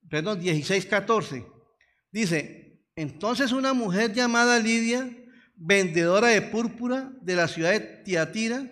perdón, 0.10 0.39
16, 0.39 0.86
14. 0.86 1.45
Dice, 2.12 2.81
entonces 2.95 3.51
una 3.51 3.74
mujer 3.74 4.13
llamada 4.13 4.60
Lidia, 4.60 5.10
vendedora 5.56 6.28
de 6.28 6.42
púrpura 6.42 7.12
de 7.22 7.36
la 7.36 7.48
ciudad 7.48 7.72
de 7.72 7.80
Tiatira, 7.80 8.72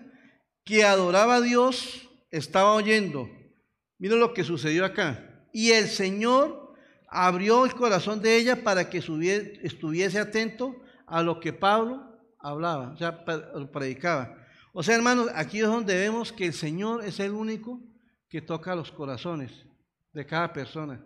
que 0.64 0.84
adoraba 0.84 1.36
a 1.36 1.42
Dios, 1.42 2.10
estaba 2.32 2.74
oyendo. 2.74 3.30
Mira 3.98 4.16
lo 4.16 4.34
que 4.34 4.44
sucedió 4.44 4.86
acá. 4.86 5.48
Y 5.52 5.72
el 5.72 5.88
Señor 5.88 6.74
abrió 7.08 7.66
el 7.66 7.76
corazón 7.76 8.22
de 8.22 8.38
ella 8.38 8.64
para 8.64 8.90
que 8.90 8.98
estuviese 8.98 10.20
atento 10.20 10.76
a 11.06 11.22
lo 11.22 11.40
que 11.40 11.54
Pablo 11.54 12.14
hablaba, 12.40 12.92
o 12.92 12.98
sea, 12.98 13.24
predicaba. 13.72 14.38
O 14.74 14.82
sea, 14.82 14.96
hermanos, 14.96 15.30
aquí 15.36 15.60
es 15.60 15.68
donde 15.68 15.96
vemos 15.96 16.34
que 16.34 16.48
el 16.48 16.54
Señor 16.54 17.06
es 17.06 17.20
el 17.20 17.32
único 17.32 17.80
que 18.28 18.42
toca 18.42 18.76
los 18.76 18.92
corazones 18.92 19.52
de 20.12 20.26
cada 20.26 20.52
persona. 20.52 21.06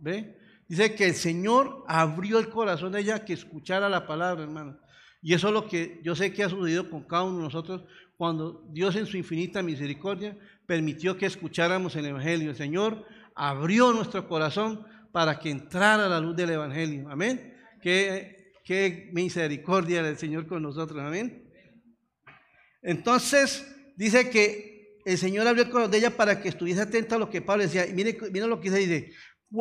¿Ve? 0.00 0.36
Dice 0.68 0.94
que 0.94 1.06
el 1.06 1.14
Señor 1.14 1.84
abrió 1.86 2.38
el 2.38 2.48
corazón 2.48 2.92
de 2.92 3.00
ella 3.00 3.24
que 3.24 3.32
escuchara 3.32 3.88
la 3.88 4.06
palabra, 4.06 4.42
hermano. 4.42 4.78
Y 5.22 5.34
eso 5.34 5.48
es 5.48 5.54
lo 5.54 5.66
que 5.66 6.00
yo 6.02 6.14
sé 6.14 6.32
que 6.32 6.44
ha 6.44 6.48
sucedido 6.48 6.90
con 6.90 7.04
cada 7.04 7.24
uno 7.24 7.38
de 7.38 7.44
nosotros 7.44 7.84
cuando 8.16 8.64
Dios 8.70 8.96
en 8.96 9.06
su 9.06 9.16
infinita 9.16 9.62
misericordia 9.62 10.36
permitió 10.66 11.16
que 11.16 11.26
escucháramos 11.26 11.94
el 11.96 12.06
Evangelio. 12.06 12.50
El 12.50 12.56
Señor 12.56 13.04
abrió 13.34 13.92
nuestro 13.92 14.26
corazón 14.28 14.86
para 15.12 15.38
que 15.38 15.50
entrara 15.50 16.08
la 16.08 16.20
luz 16.20 16.36
del 16.36 16.50
Evangelio. 16.50 17.08
Amén. 17.10 17.54
Que 17.82 18.36
Qué 18.66 19.10
misericordia 19.12 20.02
del 20.02 20.18
Señor 20.18 20.48
con 20.48 20.60
nosotros, 20.60 21.00
amén. 21.00 21.48
Entonces, 22.82 23.64
dice 23.96 24.28
que 24.28 24.98
el 25.04 25.16
Señor 25.16 25.46
abrió 25.46 25.62
el 25.62 25.70
corazón 25.70 25.92
de 25.92 25.98
ella 25.98 26.16
para 26.16 26.42
que 26.42 26.48
estuviese 26.48 26.80
atenta 26.80 27.14
a 27.14 27.18
lo 27.20 27.30
que 27.30 27.40
Pablo 27.40 27.62
decía. 27.62 27.86
Y 27.86 27.92
mire, 27.92 28.18
mire 28.32 28.48
lo 28.48 28.60
que 28.60 28.70
dice, 28.70 28.80
dice, 28.80 29.12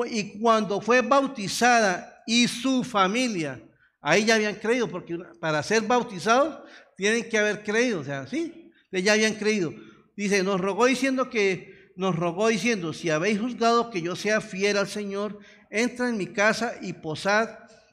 y 0.08 0.40
cuando 0.40 0.82
fue 0.82 1.02
bautizada 1.02 2.24
y 2.26 2.48
su 2.48 2.84
familia, 2.84 3.62
ahí 4.02 4.26
ya 4.26 4.36
habían 4.36 4.56
creído, 4.56 4.88
porque 4.88 5.18
para 5.40 5.62
ser 5.64 5.84
bautizados 5.84 6.60
tienen 6.98 7.30
que 7.30 7.38
haber 7.38 7.64
creído, 7.64 8.00
o 8.00 8.04
sea, 8.04 8.28
sí, 8.28 8.72
ya 8.92 9.14
habían 9.14 9.36
creído. 9.36 9.74
Dice, 10.16 10.44
nos 10.44 10.62
rogó 10.62 10.86
diciendo 10.86 11.30
que, 11.30 11.92
nos 11.96 12.16
rogó 12.16 12.48
diciendo, 12.48 12.94
si 12.94 13.10
habéis 13.10 13.40
juzgado 13.40 13.90
que 13.90 14.02
yo 14.02 14.16
sea 14.16 14.42
fiel 14.42 14.78
al 14.78 14.88
Señor, 14.88 15.40
entra 15.70 16.10
en 16.10 16.18
mi 16.18 16.28
casa 16.28 16.76
y 16.82 16.94
posad 16.94 17.50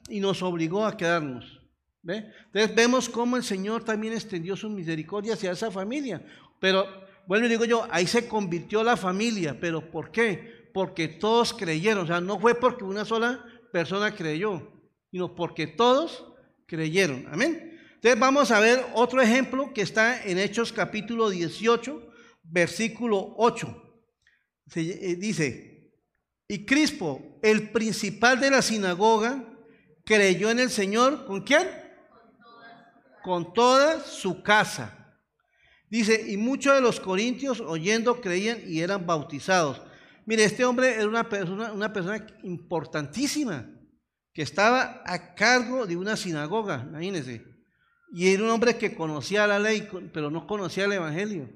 y 0.09 0.19
nos 0.19 0.41
obligó 0.41 0.85
a 0.85 0.97
quedarnos. 0.97 1.61
¿ve? 2.01 2.25
Entonces 2.45 2.75
vemos 2.75 3.09
cómo 3.09 3.37
el 3.37 3.43
Señor 3.43 3.83
también 3.83 4.13
extendió 4.13 4.55
su 4.55 4.69
misericordia 4.69 5.33
hacia 5.33 5.51
esa 5.51 5.71
familia. 5.71 6.25
Pero, 6.59 6.85
bueno, 7.27 7.47
digo 7.47 7.65
yo, 7.65 7.87
ahí 7.89 8.07
se 8.07 8.27
convirtió 8.27 8.83
la 8.83 8.97
familia. 8.97 9.57
¿Pero 9.59 9.89
por 9.89 10.11
qué? 10.11 10.62
Porque 10.73 11.07
todos 11.07 11.53
creyeron. 11.53 12.03
O 12.03 12.07
sea, 12.07 12.19
no 12.19 12.39
fue 12.39 12.55
porque 12.55 12.83
una 12.83 13.05
sola 13.05 13.45
persona 13.71 14.15
creyó, 14.15 14.71
sino 15.11 15.35
porque 15.35 15.67
todos 15.67 16.25
creyeron. 16.65 17.27
Amén. 17.31 17.79
Entonces 17.95 18.19
vamos 18.19 18.51
a 18.51 18.59
ver 18.59 18.85
otro 18.95 19.21
ejemplo 19.21 19.73
que 19.73 19.81
está 19.81 20.23
en 20.23 20.37
Hechos 20.37 20.73
capítulo 20.73 21.29
18, 21.29 22.11
versículo 22.43 23.33
8. 23.37 23.83
Eh, 24.75 25.15
dice, 25.17 25.93
y 26.47 26.65
Crispo, 26.65 27.39
el 27.41 27.69
principal 27.71 28.39
de 28.39 28.51
la 28.51 28.61
sinagoga, 28.61 29.43
creyó 30.03 30.49
en 30.49 30.59
el 30.59 30.69
Señor, 30.69 31.25
¿con 31.25 31.41
quién? 31.41 31.67
Con 33.23 33.53
toda 33.53 34.01
su 34.01 34.43
casa. 34.43 35.17
Dice, 35.89 36.25
y 36.27 36.37
muchos 36.37 36.75
de 36.75 36.81
los 36.81 36.99
corintios 36.99 37.61
oyendo 37.61 38.19
creían 38.19 38.59
y 38.67 38.81
eran 38.81 39.05
bautizados. 39.05 39.81
Mire, 40.25 40.43
este 40.43 40.63
hombre 40.65 40.95
era 40.95 41.07
una 41.07 41.27
persona, 41.27 41.73
una 41.73 41.91
importantísima, 42.43 43.69
que 44.33 44.41
estaba 44.41 45.03
a 45.05 45.35
cargo 45.35 45.85
de 45.85 45.95
una 45.95 46.17
sinagoga, 46.17 46.85
imagínense. 46.89 47.45
Y 48.11 48.33
era 48.33 48.43
un 48.43 48.49
hombre 48.49 48.77
que 48.77 48.95
conocía 48.95 49.47
la 49.47 49.59
ley, 49.59 49.87
pero 50.13 50.29
no 50.31 50.47
conocía 50.47 50.85
el 50.85 50.93
Evangelio. 50.93 51.49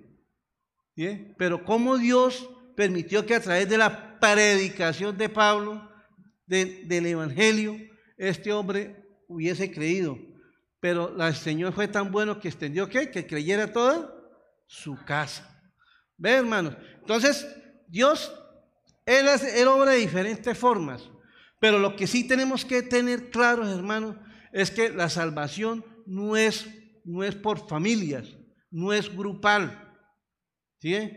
Pero 1.38 1.64
cómo 1.64 1.98
Dios 1.98 2.50
permitió 2.76 3.26
que 3.26 3.36
a 3.36 3.42
través 3.42 3.70
de 3.70 3.78
la 3.78 4.20
predicación 4.20 5.18
de 5.18 5.30
Pablo, 5.30 5.90
del 6.46 7.06
Evangelio, 7.06 7.78
este 8.18 8.52
hombre 8.54 9.04
hubiese 9.28 9.72
creído. 9.72 10.18
Pero 10.80 11.16
el 11.24 11.36
Señor 11.36 11.74
fue 11.74 11.88
tan 11.88 12.12
bueno 12.12 12.40
que 12.40 12.48
extendió 12.48 12.88
¿qué? 12.88 13.10
que 13.10 13.26
creyera 13.26 13.72
toda 13.72 14.14
su 14.68 14.96
casa. 15.06 15.54
¿Ve, 16.18 16.32
hermanos? 16.32 16.76
Entonces, 17.00 17.48
Dios 17.88 18.32
Él, 19.08 19.26
él 19.56 19.68
obra 19.70 19.92
de 19.92 19.98
diferentes 19.98 20.56
formas. 20.56 21.10
Pero 21.60 21.80
lo 21.80 21.96
que 21.96 22.06
sí 22.06 22.28
tenemos 22.28 22.66
que 22.66 22.84
tener 22.84 23.32
claros, 23.32 23.70
hermanos, 23.70 24.18
es 24.52 24.70
que 24.70 24.90
la 24.90 25.10
salvación 25.10 25.84
no 26.06 26.36
es, 26.36 26.68
no 27.06 27.24
es 27.24 27.34
por 27.34 27.68
familias, 27.68 28.28
no 28.70 28.92
es 28.92 29.10
grupal. 29.16 29.96
¿sí? 30.80 31.12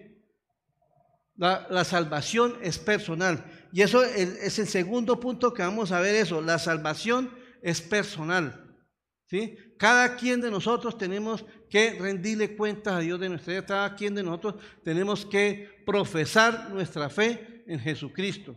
La, 1.36 1.84
salvación 1.84 2.56
es 2.62 2.78
personal. 2.78 3.44
Y 3.72 3.82
eso 3.82 4.04
es 4.04 4.58
el 4.58 4.68
segundo 4.68 5.18
punto 5.18 5.52
que 5.52 5.62
vamos 5.62 5.90
a 5.90 6.00
ver 6.00 6.14
eso. 6.14 6.40
La 6.40 6.58
salvación 6.58 7.30
es 7.60 7.80
personal. 7.80 8.78
¿sí? 9.26 9.56
Cada 9.78 10.16
quien 10.16 10.40
de 10.40 10.50
nosotros 10.50 10.96
tenemos 10.96 11.44
que 11.68 11.98
rendirle 11.98 12.56
cuentas 12.56 12.94
a 12.94 13.00
Dios 13.00 13.18
de 13.18 13.30
nuestra 13.30 13.52
vida. 13.52 13.66
Cada 13.66 13.96
quien 13.96 14.14
de 14.14 14.22
nosotros 14.22 14.56
tenemos 14.84 15.26
que 15.26 15.82
profesar 15.84 16.70
nuestra 16.70 17.08
fe 17.08 17.59
en 17.66 17.80
Jesucristo. 17.80 18.56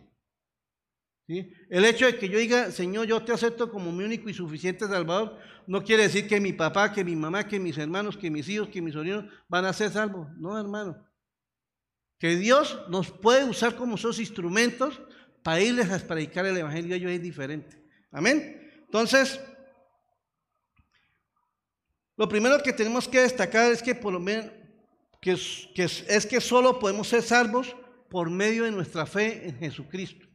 El 1.25 1.85
hecho 1.85 2.05
de 2.05 2.17
que 2.17 2.27
yo 2.27 2.37
diga, 2.37 2.69
Señor, 2.71 3.07
yo 3.07 3.23
te 3.23 3.31
acepto 3.31 3.71
como 3.71 3.91
mi 3.91 4.03
único 4.03 4.29
y 4.29 4.33
suficiente 4.33 4.87
Salvador, 4.87 5.39
no 5.65 5.83
quiere 5.83 6.03
decir 6.03 6.27
que 6.27 6.39
mi 6.39 6.51
papá, 6.51 6.91
que 6.91 7.03
mi 7.03 7.15
mamá, 7.15 7.47
que 7.47 7.59
mis 7.59 7.77
hermanos, 7.77 8.17
que 8.17 8.29
mis 8.29 8.49
hijos, 8.49 8.67
que 8.67 8.81
mis 8.81 8.93
sobrinos 8.93 9.25
van 9.47 9.65
a 9.65 9.73
ser 9.73 9.91
salvos. 9.91 10.27
No, 10.37 10.59
hermano. 10.59 11.07
Que 12.19 12.35
Dios 12.35 12.77
nos 12.89 13.09
puede 13.09 13.45
usar 13.45 13.75
como 13.75 13.97
sus 13.97 14.19
instrumentos 14.19 15.01
para 15.43 15.61
irles 15.61 15.89
a 15.89 15.99
predicar 15.99 16.45
el 16.45 16.57
Evangelio, 16.57 16.95
ellos 16.95 17.11
es 17.11 17.21
diferente. 17.21 17.81
Amén. 18.11 18.83
Entonces, 18.85 19.39
lo 22.17 22.27
primero 22.27 22.61
que 22.61 22.73
tenemos 22.73 23.07
que 23.07 23.21
destacar 23.21 23.71
es 23.71 23.81
que 23.81 23.95
por 23.95 24.13
lo 24.13 24.19
menos 24.19 24.51
que 25.21 25.31
es 25.83 26.25
que 26.25 26.41
solo 26.41 26.79
podemos 26.79 27.07
ser 27.07 27.21
salvos 27.21 27.73
por 28.13 28.29
medio 28.29 28.65
de 28.65 28.71
nuestra 28.71 29.07
fe 29.07 29.49
en 29.49 29.57
Jesucristo. 29.57 30.27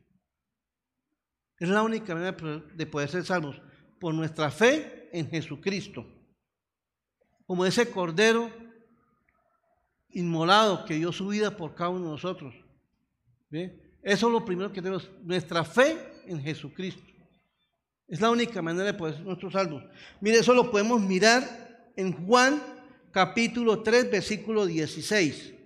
Es 1.60 1.68
la 1.68 1.84
única 1.84 2.12
manera 2.12 2.36
de 2.74 2.86
poder 2.86 3.08
ser 3.08 3.24
salvos, 3.24 3.62
por 4.00 4.12
nuestra 4.12 4.50
fe 4.50 5.08
en 5.12 5.30
Jesucristo. 5.30 6.04
Como 7.46 7.64
ese 7.64 7.88
cordero 7.88 8.50
inmolado 10.10 10.84
que 10.86 10.94
dio 10.94 11.12
su 11.12 11.28
vida 11.28 11.56
por 11.56 11.76
cada 11.76 11.90
uno 11.90 12.06
de 12.06 12.10
nosotros. 12.10 12.52
Eso 13.48 14.26
es 14.26 14.32
lo 14.32 14.44
primero 14.44 14.72
que 14.72 14.82
tenemos, 14.82 15.08
nuestra 15.22 15.62
fe 15.62 16.24
en 16.26 16.42
Jesucristo. 16.42 17.04
Es 18.08 18.20
la 18.20 18.30
única 18.30 18.60
manera 18.60 18.86
de 18.86 18.94
poder 18.94 19.14
ser 19.14 19.24
nuestros 19.24 19.52
salvos. 19.52 19.84
Mire, 20.20 20.38
eso 20.38 20.52
lo 20.52 20.68
podemos 20.68 21.00
mirar 21.00 21.92
en 21.94 22.12
Juan 22.26 22.60
capítulo 23.12 23.84
3, 23.84 24.10
versículo 24.10 24.66
16. 24.66 25.57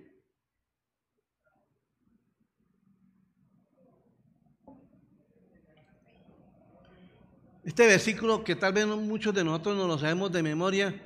Este 7.63 7.87
versículo 7.87 8.43
que 8.43 8.55
tal 8.55 8.73
vez 8.73 8.85
muchos 8.85 9.33
de 9.33 9.43
nosotros 9.43 9.77
no 9.77 9.87
lo 9.87 9.97
sabemos 9.97 10.31
de 10.31 10.43
memoria, 10.43 11.01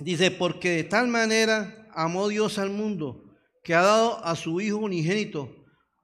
dice, 0.00 0.30
porque 0.30 0.70
de 0.70 0.84
tal 0.84 1.08
manera 1.08 1.88
amó 1.92 2.28
Dios 2.28 2.58
al 2.58 2.70
mundo, 2.70 3.24
que 3.62 3.74
ha 3.74 3.82
dado 3.82 4.24
a 4.24 4.34
su 4.34 4.60
Hijo 4.62 4.78
unigénito, 4.78 5.54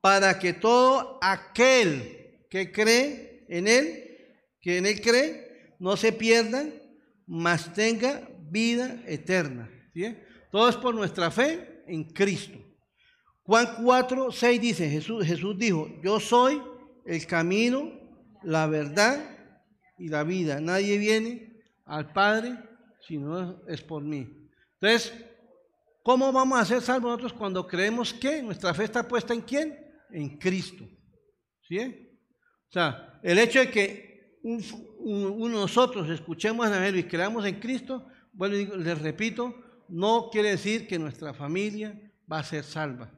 para 0.02 0.38
que 0.38 0.52
todo 0.52 1.18
aquel 1.22 2.44
que 2.50 2.70
cree 2.70 3.46
en 3.48 3.68
Él, 3.68 4.18
que 4.60 4.76
en 4.76 4.86
Él 4.86 5.00
cree, 5.00 5.74
no 5.78 5.96
se 5.96 6.12
pierda, 6.12 6.66
mas 7.26 7.72
tenga 7.72 8.28
vida 8.50 9.02
eterna. 9.06 9.70
Todo 10.50 10.68
es 10.68 10.76
por 10.76 10.94
nuestra 10.94 11.30
fe 11.30 11.82
en 11.86 12.04
Cristo. 12.04 12.58
Juan 13.44 13.76
4, 13.82 14.30
6 14.30 14.60
dice, 14.60 14.90
Jesús, 14.90 15.26
Jesús 15.26 15.58
dijo, 15.58 15.88
yo 16.02 16.20
soy 16.20 16.62
el 17.06 17.26
camino, 17.26 18.03
la 18.44 18.66
verdad 18.66 19.18
y 19.98 20.08
la 20.08 20.24
vida. 20.24 20.60
Nadie 20.60 20.98
viene 20.98 21.62
al 21.84 22.12
Padre 22.12 22.58
si 23.06 23.18
no 23.18 23.66
es 23.66 23.82
por 23.82 24.02
mí. 24.02 24.28
Entonces, 24.80 25.12
¿cómo 26.02 26.32
vamos 26.32 26.58
a 26.58 26.64
ser 26.64 26.80
salvos 26.80 27.10
nosotros 27.10 27.32
cuando 27.32 27.66
creemos 27.66 28.12
que 28.12 28.42
nuestra 28.42 28.74
fe 28.74 28.84
está 28.84 29.06
puesta 29.06 29.34
en 29.34 29.42
quién? 29.42 29.78
En 30.10 30.38
Cristo. 30.38 30.84
¿Sí? 31.68 31.78
O 32.68 32.72
sea, 32.72 33.20
el 33.22 33.38
hecho 33.38 33.60
de 33.60 33.70
que 33.70 34.38
nosotros 34.42 36.08
escuchemos 36.10 36.66
a 36.66 36.86
Él 36.86 36.96
y 36.96 37.04
creamos 37.04 37.44
en 37.46 37.58
Cristo, 37.60 38.06
bueno, 38.32 38.56
les 38.76 39.00
repito, 39.00 39.54
no 39.88 40.28
quiere 40.30 40.50
decir 40.50 40.86
que 40.86 40.98
nuestra 40.98 41.32
familia 41.32 41.98
va 42.30 42.40
a 42.40 42.44
ser 42.44 42.64
salva. 42.64 43.12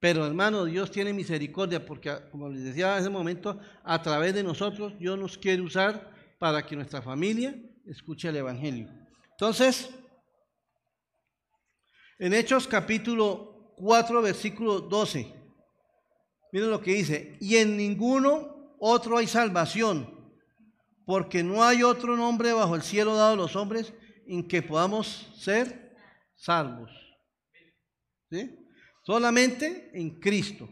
Pero 0.00 0.24
hermano, 0.24 0.64
Dios 0.64 0.90
tiene 0.90 1.12
misericordia 1.12 1.84
porque, 1.84 2.16
como 2.30 2.48
les 2.48 2.62
decía 2.62 2.94
en 2.94 3.00
ese 3.00 3.10
momento, 3.10 3.58
a 3.82 4.00
través 4.00 4.32
de 4.34 4.44
nosotros 4.44 4.96
Dios 4.98 5.18
nos 5.18 5.36
quiere 5.36 5.60
usar 5.60 6.12
para 6.38 6.64
que 6.64 6.76
nuestra 6.76 7.02
familia 7.02 7.54
escuche 7.84 8.28
el 8.28 8.36
Evangelio. 8.36 8.88
Entonces, 9.32 9.90
en 12.18 12.32
Hechos 12.32 12.68
capítulo 12.68 13.74
4, 13.76 14.22
versículo 14.22 14.80
12, 14.80 15.34
miren 16.52 16.70
lo 16.70 16.80
que 16.80 16.94
dice, 16.94 17.36
y 17.40 17.56
en 17.56 17.76
ninguno 17.76 18.76
otro 18.78 19.18
hay 19.18 19.26
salvación, 19.26 20.32
porque 21.06 21.42
no 21.42 21.64
hay 21.64 21.82
otro 21.82 22.16
nombre 22.16 22.52
bajo 22.52 22.76
el 22.76 22.82
cielo 22.82 23.16
dado 23.16 23.32
a 23.32 23.36
los 23.36 23.56
hombres 23.56 23.92
en 24.28 24.46
que 24.46 24.62
podamos 24.62 25.32
ser 25.36 25.96
salvos. 26.36 26.90
¿Sí? 28.30 28.67
Solamente 29.08 29.90
en 29.94 30.20
Cristo. 30.20 30.68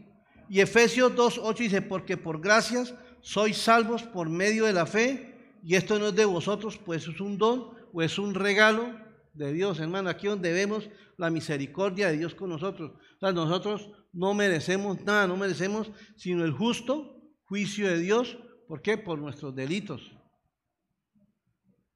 Y 0.47 0.59
Efesios 0.59 1.11
2.8 1.13 1.57
dice, 1.57 1.81
porque 1.81 2.17
por 2.17 2.39
gracias 2.39 2.93
sois 3.19 3.57
salvos 3.57 4.03
por 4.03 4.29
medio 4.29 4.65
de 4.65 4.73
la 4.73 4.85
fe, 4.85 5.57
y 5.63 5.73
esto 5.73 5.97
no 5.97 6.09
es 6.09 6.15
de 6.15 6.25
vosotros, 6.25 6.77
pues 6.77 7.07
es 7.07 7.19
un 7.19 7.39
don 7.39 7.71
o 7.91 8.03
es 8.03 8.19
un 8.19 8.35
regalo 8.35 8.95
de 9.33 9.51
Dios, 9.53 9.79
hermano. 9.79 10.09
Aquí 10.09 10.27
donde 10.27 10.53
vemos 10.53 10.87
la 11.17 11.31
misericordia 11.31 12.11
de 12.11 12.19
Dios 12.19 12.35
con 12.35 12.51
nosotros. 12.51 12.91
O 12.91 13.19
sea, 13.19 13.31
nosotros 13.31 13.89
no 14.13 14.35
merecemos 14.35 15.03
nada, 15.03 15.25
no 15.25 15.35
merecemos 15.35 15.89
sino 16.15 16.45
el 16.45 16.51
justo 16.51 17.19
juicio 17.45 17.87
de 17.87 17.97
Dios. 17.97 18.37
¿Por 18.67 18.83
qué? 18.83 18.99
Por 18.99 19.17
nuestros 19.17 19.55
delitos. 19.55 20.11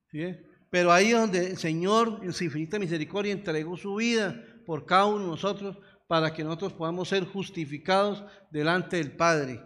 ¿Sí? 0.09 0.37
Pero 0.71 0.91
ahí 0.91 1.11
es 1.11 1.19
donde 1.19 1.51
el 1.51 1.57
Señor, 1.57 2.19
en 2.23 2.33
su 2.33 2.45
infinita 2.45 2.79
misericordia, 2.79 3.31
entregó 3.31 3.77
su 3.77 3.93
vida 3.93 4.43
por 4.65 4.85
cada 4.85 5.05
uno 5.05 5.19
de 5.19 5.27
nosotros 5.27 5.77
para 6.11 6.33
que 6.33 6.43
nosotros 6.43 6.73
podamos 6.73 7.07
ser 7.07 7.23
justificados 7.23 8.21
delante 8.49 8.97
del 8.97 9.13
Padre. 9.13 9.61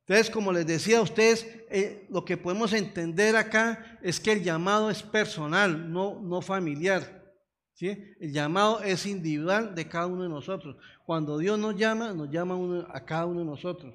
Entonces, 0.00 0.28
como 0.28 0.52
les 0.52 0.66
decía 0.66 0.98
a 0.98 1.00
ustedes, 1.00 1.46
eh, 1.70 2.06
lo 2.10 2.22
que 2.22 2.36
podemos 2.36 2.74
entender 2.74 3.34
acá 3.34 3.98
es 4.02 4.20
que 4.20 4.32
el 4.32 4.42
llamado 4.42 4.90
es 4.90 5.02
personal, 5.02 5.90
no, 5.90 6.20
no 6.20 6.42
familiar. 6.42 7.34
¿sí? 7.72 8.14
El 8.20 8.30
llamado 8.30 8.82
es 8.82 9.06
individual 9.06 9.74
de 9.74 9.88
cada 9.88 10.06
uno 10.06 10.24
de 10.24 10.28
nosotros. 10.28 10.76
Cuando 11.06 11.38
Dios 11.38 11.58
nos 11.58 11.74
llama, 11.74 12.12
nos 12.12 12.28
llama 12.28 12.56
uno, 12.56 12.86
a 12.92 13.02
cada 13.02 13.24
uno 13.24 13.40
de 13.40 13.46
nosotros. 13.46 13.94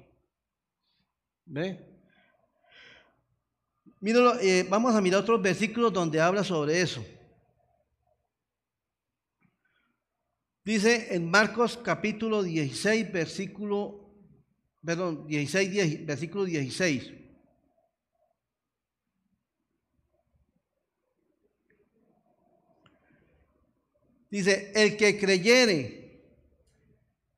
¿Ve? 1.44 1.88
Míralo, 4.00 4.40
eh, 4.40 4.66
vamos 4.68 4.92
a 4.92 5.00
mirar 5.00 5.20
otros 5.20 5.40
versículos 5.40 5.92
donde 5.92 6.20
habla 6.20 6.42
sobre 6.42 6.80
eso. 6.80 7.00
Dice 10.64 11.14
en 11.14 11.30
Marcos 11.30 11.78
capítulo 11.78 12.42
16, 12.42 13.10
versículo, 13.10 14.14
perdón, 14.84 15.26
16, 15.26 16.04
versículo 16.04 16.44
16. 16.44 17.12
Dice, 24.30 24.70
el 24.76 24.96
que 24.96 25.18
creyere 25.18 26.22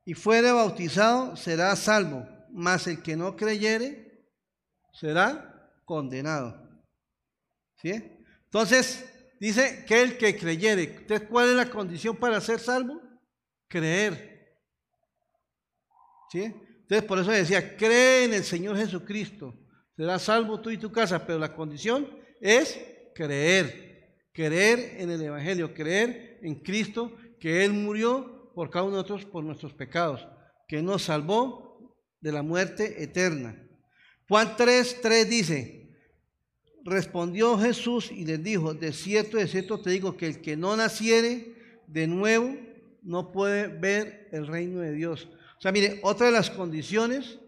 y 0.04 0.14
fuere 0.14 0.50
bautizado 0.50 1.36
será 1.36 1.74
salvo, 1.76 2.26
mas 2.50 2.86
el 2.88 3.02
que 3.02 3.16
no 3.16 3.36
creyere 3.36 4.26
será 4.92 5.72
condenado. 5.84 6.60
¿Sí? 7.76 7.92
Entonces, 8.44 9.08
dice 9.40 9.84
que 9.86 10.02
el 10.02 10.18
que 10.18 10.36
creyere, 10.36 10.98
¿usted 11.00 11.28
cuál 11.28 11.50
es 11.50 11.54
la 11.54 11.70
condición 11.70 12.16
para 12.16 12.40
ser 12.40 12.58
salvo? 12.58 13.11
Creer. 13.72 14.54
¿Sí? 16.30 16.42
Entonces, 16.42 17.04
por 17.08 17.18
eso 17.18 17.30
decía, 17.30 17.74
cree 17.76 18.24
en 18.24 18.34
el 18.34 18.44
Señor 18.44 18.76
Jesucristo. 18.76 19.54
Serás 19.96 20.22
salvo 20.22 20.60
tú 20.60 20.70
y 20.70 20.76
tu 20.76 20.92
casa, 20.92 21.26
pero 21.26 21.38
la 21.38 21.54
condición 21.54 22.06
es 22.40 22.78
creer. 23.14 24.20
Creer 24.32 24.96
en 24.98 25.10
el 25.10 25.22
Evangelio, 25.22 25.72
creer 25.72 26.38
en 26.42 26.56
Cristo, 26.56 27.16
que 27.40 27.64
Él 27.64 27.72
murió 27.72 28.52
por 28.54 28.68
cada 28.68 28.84
uno 28.84 28.96
de 28.96 29.02
nosotros 29.02 29.24
por 29.24 29.42
nuestros 29.42 29.72
pecados, 29.72 30.26
que 30.68 30.82
nos 30.82 31.04
salvó 31.04 31.96
de 32.20 32.32
la 32.32 32.42
muerte 32.42 33.02
eterna. 33.02 33.58
Juan 34.28 34.54
3, 34.56 35.00
3 35.00 35.30
dice, 35.30 35.90
respondió 36.84 37.58
Jesús 37.58 38.10
y 38.10 38.24
les 38.24 38.42
dijo, 38.42 38.74
de 38.74 38.92
cierto, 38.92 39.38
de 39.38 39.48
cierto 39.48 39.80
te 39.80 39.90
digo 39.90 40.16
que 40.16 40.26
el 40.26 40.40
que 40.42 40.56
no 40.56 40.76
naciere 40.76 41.54
de 41.86 42.06
nuevo 42.06 42.54
no 43.02 43.32
puede 43.32 43.68
ver 43.68 44.28
el 44.32 44.46
reino 44.46 44.80
de 44.80 44.92
Dios. 44.92 45.28
O 45.58 45.60
sea, 45.60 45.72
mire, 45.72 46.00
otra 46.02 46.26
de 46.26 46.32
las 46.32 46.50
condiciones 46.50 47.38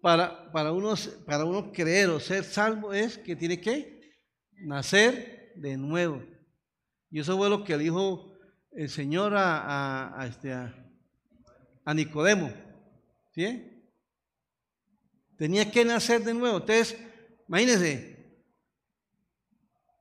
para, 0.00 0.50
para, 0.52 0.72
uno, 0.72 0.94
para 1.26 1.44
uno 1.44 1.72
creer 1.72 2.08
o 2.10 2.20
ser 2.20 2.44
salvo 2.44 2.92
es 2.92 3.18
que 3.18 3.36
tiene 3.36 3.60
que 3.60 4.00
nacer 4.52 5.52
de 5.56 5.76
nuevo. 5.76 6.22
Y 7.10 7.20
eso 7.20 7.36
fue 7.36 7.50
lo 7.50 7.64
que 7.64 7.76
le 7.76 7.84
dijo 7.84 8.32
el 8.72 8.88
Señor 8.88 9.34
a, 9.36 10.26
este, 10.28 10.52
a, 10.52 10.74
Nicodemo. 11.94 12.52
¿Sí? 13.34 13.66
Tenía 15.36 15.70
que 15.70 15.84
nacer 15.84 16.22
de 16.22 16.34
nuevo. 16.34 16.58
Entonces, 16.58 16.96
imagínense, 17.48 18.20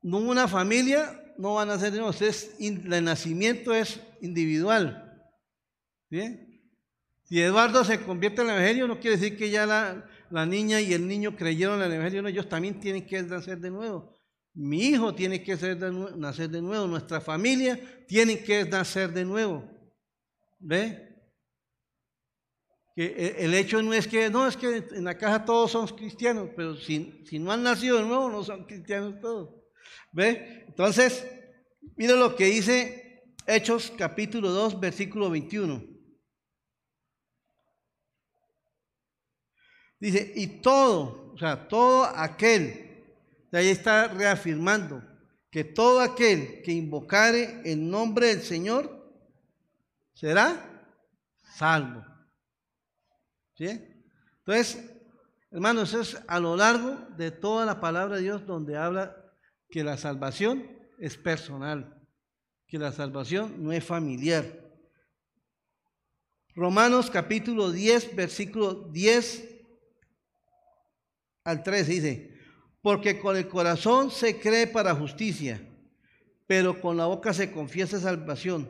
no 0.01 0.19
una 0.19 0.47
familia 0.47 1.18
no 1.39 1.53
van 1.53 1.69
a 1.69 1.75
nacer 1.75 1.91
de 1.91 1.99
nuevo. 1.99 2.11
Entonces, 2.11 2.53
el 2.59 3.03
nacimiento 3.03 3.73
es 3.73 4.01
individual. 4.21 5.23
¿Sí? 6.11 6.65
Si 7.23 7.41
Eduardo 7.41 7.85
se 7.85 8.01
convierte 8.01 8.41
en 8.41 8.49
el 8.49 8.55
Evangelio, 8.55 8.87
no 8.87 8.99
quiere 8.99 9.15
decir 9.15 9.37
que 9.37 9.49
ya 9.49 9.65
la, 9.65 10.45
niña 10.45 10.81
y 10.81 10.93
el 10.93 11.07
niño 11.07 11.37
creyeron 11.37 11.79
en 11.79 11.85
el 11.85 11.93
Evangelio, 11.93 12.21
no, 12.21 12.27
ellos 12.27 12.49
también 12.49 12.79
tienen 12.81 13.05
que 13.05 13.23
nacer 13.23 13.57
de 13.59 13.69
nuevo. 13.69 14.13
Mi 14.53 14.87
hijo 14.87 15.15
tiene 15.15 15.41
que 15.41 15.55
nacer 16.17 16.49
de 16.49 16.61
nuevo, 16.61 16.87
nuestra 16.87 17.21
familia 17.21 17.79
tiene 18.05 18.43
que 18.43 18.65
nacer 18.65 19.13
de 19.13 19.23
nuevo. 19.23 19.63
¿Ve? 20.59 21.07
Que 22.95 23.05
e, 23.05 23.45
el 23.45 23.53
hecho 23.53 23.81
no 23.81 23.93
es 23.93 24.09
que, 24.09 24.29
no, 24.29 24.45
es 24.45 24.57
que 24.57 24.87
en 24.91 25.05
la 25.05 25.17
casa 25.17 25.45
todos 25.45 25.71
somos 25.71 25.93
cristianos, 25.93 26.49
pero 26.53 26.75
si, 26.75 27.23
si 27.25 27.39
no 27.39 27.53
han 27.53 27.63
nacido 27.63 27.97
de 27.97 28.03
nuevo, 28.03 28.29
no 28.29 28.43
son 28.43 28.65
cristianos 28.65 29.21
todos. 29.21 29.58
¿Ve? 30.11 30.65
Entonces, 30.67 31.25
mira 31.95 32.15
lo 32.15 32.35
que 32.35 32.45
dice 32.45 33.23
Hechos 33.45 33.91
capítulo 33.97 34.51
2, 34.51 34.79
versículo 34.79 35.29
21. 35.29 35.83
Dice, 39.99 40.31
y 40.35 40.61
todo, 40.61 41.33
o 41.33 41.37
sea, 41.37 41.67
todo 41.67 42.05
aquel, 42.05 43.05
de 43.51 43.57
ahí 43.57 43.67
está 43.69 44.07
reafirmando, 44.07 45.03
que 45.51 45.63
todo 45.63 45.99
aquel 45.99 46.61
que 46.61 46.71
invocare 46.71 47.61
el 47.65 47.89
nombre 47.89 48.27
del 48.27 48.41
Señor 48.43 49.11
será 50.13 50.85
salvo. 51.55 52.05
¿Sí? 53.55 53.67
Entonces, 54.39 54.89
hermanos, 55.51 55.93
es 55.93 56.21
a 56.27 56.39
lo 56.39 56.55
largo 56.55 56.95
de 57.17 57.31
toda 57.31 57.65
la 57.65 57.81
palabra 57.81 58.17
de 58.17 58.21
Dios 58.21 58.45
donde 58.45 58.77
habla 58.77 59.18
que 59.69 59.83
la 59.83 59.97
salvación 59.97 60.65
es 60.97 61.15
personal, 61.17 62.01
que 62.67 62.77
la 62.77 62.91
salvación 62.91 63.63
no 63.63 63.71
es 63.71 63.83
familiar. 63.83 64.45
Romanos 66.55 67.09
capítulo 67.09 67.71
10, 67.71 68.15
versículo 68.15 68.73
10 68.73 69.49
al 71.43 71.63
3 71.63 71.87
dice, 71.87 72.33
porque 72.81 73.19
con 73.19 73.37
el 73.37 73.47
corazón 73.47 74.11
se 74.11 74.39
cree 74.39 74.67
para 74.67 74.95
justicia, 74.95 75.61
pero 76.47 76.81
con 76.81 76.97
la 76.97 77.05
boca 77.05 77.33
se 77.33 77.51
confiesa 77.51 77.99
salvación, 77.99 78.69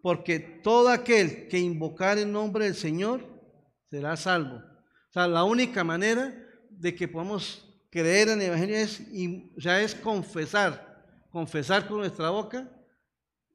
porque 0.00 0.38
todo 0.38 0.88
aquel 0.88 1.48
que 1.48 1.58
invocar 1.58 2.18
el 2.18 2.30
nombre 2.30 2.66
del 2.66 2.74
Señor 2.74 3.26
será 3.90 4.16
salvo. 4.16 4.56
O 4.56 5.12
sea, 5.12 5.26
la 5.26 5.44
única 5.44 5.82
manera 5.84 6.34
de 6.70 6.94
que 6.94 7.08
podamos 7.08 7.65
creer 7.96 8.28
en 8.28 8.42
el 8.42 8.48
Evangelio 8.48 8.76
es, 8.76 9.00
es 9.56 9.94
confesar, 9.94 11.02
confesar 11.30 11.88
con 11.88 11.98
nuestra 11.98 12.28
boca 12.28 12.70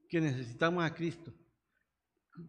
que 0.10 0.20
necesitamos 0.20 0.84
a 0.84 0.92
Cristo. 0.92 1.32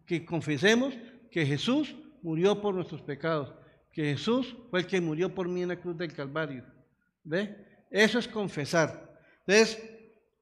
Que 0.07 0.25
confesemos 0.25 0.95
que 1.29 1.45
Jesús 1.45 1.95
murió 2.23 2.59
por 2.59 2.73
nuestros 2.73 3.03
pecados, 3.03 3.53
que 3.91 4.05
Jesús 4.05 4.55
fue 4.71 4.79
el 4.79 4.87
que 4.87 4.99
murió 5.01 5.35
por 5.35 5.47
mí 5.47 5.61
en 5.61 5.67
la 5.67 5.79
cruz 5.79 5.95
del 5.95 6.11
Calvario. 6.13 6.65
¿Ve? 7.23 7.85
Eso 7.91 8.17
es 8.17 8.27
confesar. 8.27 9.15
Entonces, 9.45 9.79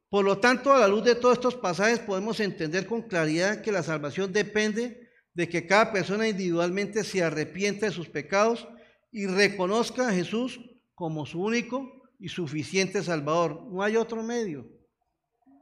por 0.10 0.24
lo 0.24 0.38
tanto, 0.38 0.72
a 0.72 0.80
la 0.80 0.88
luz 0.88 1.04
de 1.04 1.16
todos 1.16 1.34
estos 1.34 1.56
pasajes 1.56 2.00
podemos 2.00 2.40
entender 2.40 2.86
con 2.86 3.02
claridad 3.02 3.62
que 3.62 3.74
la 3.74 3.84
salvación 3.84 4.32
depende 4.32 5.10
de 5.34 5.50
que 5.50 5.68
cada 5.68 5.92
persona 5.92 6.30
individualmente 6.30 7.04
se 7.04 7.22
arrepiente 7.22 7.88
de 7.88 7.92
sus 7.92 8.08
pecados 8.08 8.66
y 9.12 9.28
reconozca 9.28 10.08
a 10.08 10.14
Jesús 10.14 10.62
como 11.02 11.26
su 11.26 11.42
único 11.42 12.12
y 12.20 12.30
suficiente 12.30 13.02
Salvador. 13.02 13.66
No 13.72 13.82
hay 13.82 13.96
otro 13.96 14.22
medio. 14.22 14.68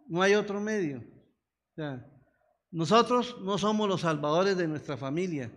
No 0.06 0.22
hay 0.22 0.34
otro 0.34 0.60
medio. 0.60 1.02
nosotros 2.70 3.38
no 3.40 3.58
somos 3.58 3.88
los 3.88 4.02
salvadores 4.02 4.58
de 4.58 4.68
nuestra 4.68 4.98
familia. 4.98 5.50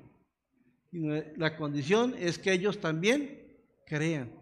La 1.37 1.57
condición 1.57 2.15
es 2.17 2.39
que 2.39 2.53
ellos 2.53 2.81
también 2.81 3.59
crean. 3.85 4.33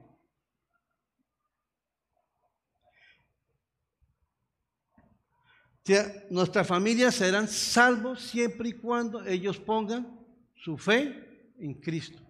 nuestra 6.29 6.65
familia 6.65 7.11
serán 7.11 7.49
salvos 7.49 8.21
siempre 8.21 8.69
y 8.69 8.73
cuando 8.75 9.25
ellos 9.25 9.59
pongan 9.59 10.21
su 10.55 10.77
fe 10.77 11.55
en 11.59 11.81
Cristo. 11.81 12.30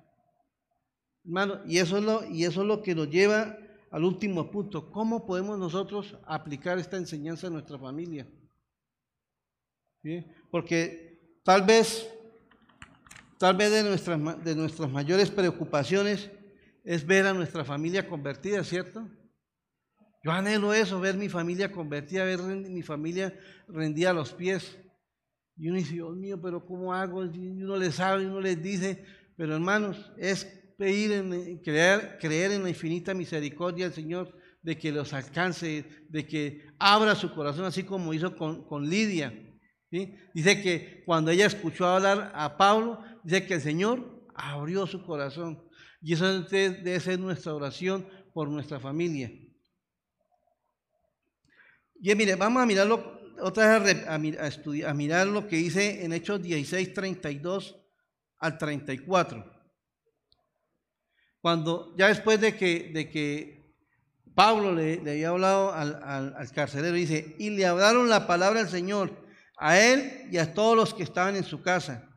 Hermano, 1.25 1.61
y 1.67 1.79
eso 1.79 1.99
es 1.99 2.05
lo, 2.05 2.25
y 2.27 2.45
eso 2.45 2.63
es 2.63 2.67
lo 2.67 2.83
que 2.83 2.95
nos 2.95 3.11
lleva 3.11 3.57
al 3.91 4.05
último 4.05 4.51
punto. 4.51 4.91
¿Cómo 4.91 5.27
podemos 5.27 5.59
nosotros 5.59 6.17
aplicar 6.25 6.79
esta 6.79 6.97
enseñanza 6.97 7.47
a 7.47 7.51
nuestra 7.51 7.79
familia? 7.79 8.27
Porque 10.51 11.39
tal 11.45 11.63
vez 11.63 12.09
Tal 13.41 13.57
vez 13.57 13.71
de 13.71 13.83
nuestras, 13.83 14.45
de 14.45 14.55
nuestras 14.55 14.91
mayores 14.91 15.31
preocupaciones 15.31 16.31
es 16.85 17.07
ver 17.07 17.25
a 17.25 17.33
nuestra 17.33 17.65
familia 17.65 18.07
convertida, 18.07 18.63
¿cierto? 18.63 19.09
Yo 20.23 20.31
anhelo 20.31 20.75
eso, 20.75 21.01
ver 21.01 21.17
mi 21.17 21.31
familia 21.31 21.73
convertida, 21.73 22.23
ver 22.25 22.43
mi 22.43 22.83
familia 22.83 23.35
rendida 23.67 24.11
a 24.11 24.13
los 24.13 24.35
pies. 24.35 24.79
Y 25.57 25.71
uno 25.71 25.79
dice, 25.79 25.95
Dios 25.95 26.15
mío, 26.15 26.39
pero 26.39 26.67
¿cómo 26.67 26.93
hago? 26.93 27.25
Y 27.25 27.63
uno 27.63 27.79
les 27.79 27.95
sabe, 27.95 28.27
uno 28.27 28.43
les 28.43 28.63
dice, 28.63 29.03
pero 29.39 29.55
hermanos, 29.55 30.13
es 30.19 30.60
pedir, 30.81 31.13
en, 31.13 31.59
creer, 31.59 32.17
creer 32.19 32.53
en 32.53 32.63
la 32.63 32.71
infinita 32.71 33.13
misericordia 33.13 33.85
del 33.85 33.95
Señor, 33.95 34.35
de 34.63 34.79
que 34.79 34.91
los 34.91 35.13
alcance, 35.13 35.85
de 36.09 36.27
que 36.27 36.65
abra 36.79 37.15
su 37.15 37.35
corazón, 37.35 37.67
así 37.67 37.83
como 37.83 38.15
hizo 38.15 38.35
con, 38.35 38.65
con 38.65 38.89
Lidia. 38.89 39.31
Dice 39.91 40.63
que 40.63 41.03
cuando 41.05 41.31
ella 41.31 41.45
escuchó 41.45 41.87
hablar 41.87 42.33
a 42.35 42.57
Pablo, 42.57 42.99
dice 43.23 43.45
que 43.45 43.55
el 43.55 43.61
Señor 43.61 44.27
abrió 44.35 44.87
su 44.87 45.05
corazón. 45.05 45.63
Y 46.01 46.15
eso 46.15 46.45
debe 46.45 46.99
ser 46.99 47.19
nuestra 47.19 47.53
oración 47.53 48.09
por 48.33 48.49
nuestra 48.49 48.81
familia. 48.81 49.31
Y 52.01 52.15
mire, 52.15 52.37
vamos 52.37 52.63
a 52.63 52.67
mirarlo 52.67 53.21
otra 53.43 53.79
vez 53.81 54.07
a, 54.07 54.15
a, 54.15 54.95
mirar 54.95 55.27
lo 55.27 55.47
que 55.47 55.57
dice 55.57 56.07
en 56.07 56.15
Hechos 56.15 56.41
16, 56.41 56.95
32 56.95 57.77
al 58.39 58.57
34. 58.57 59.60
Cuando 61.41 61.95
ya 61.97 62.09
después 62.09 62.41
de 62.41 62.57
que, 62.57 62.91
de 62.93 63.09
que 63.09 63.75
Pablo 64.35 64.75
le, 64.75 65.01
había 65.01 65.31
hablado 65.31 65.73
al, 65.73 66.01
al, 66.03 66.35
al 66.37 66.53
carcelero, 66.53 66.95
dice, 66.95 67.35
y 67.39 67.51
le 67.51 67.67
hablaron 67.67 68.09
la 68.09 68.27
palabra 68.27 68.61
del 68.61 68.69
Señor 68.69 69.11
a 69.57 69.79
él 69.79 70.29
y 70.31 70.39
a 70.39 70.55
todos 70.55 70.77
los 70.77 70.95
que 70.95 71.03
estaban 71.03 71.37
en 71.37 71.45
su 71.45 71.63
casa. 71.63 72.09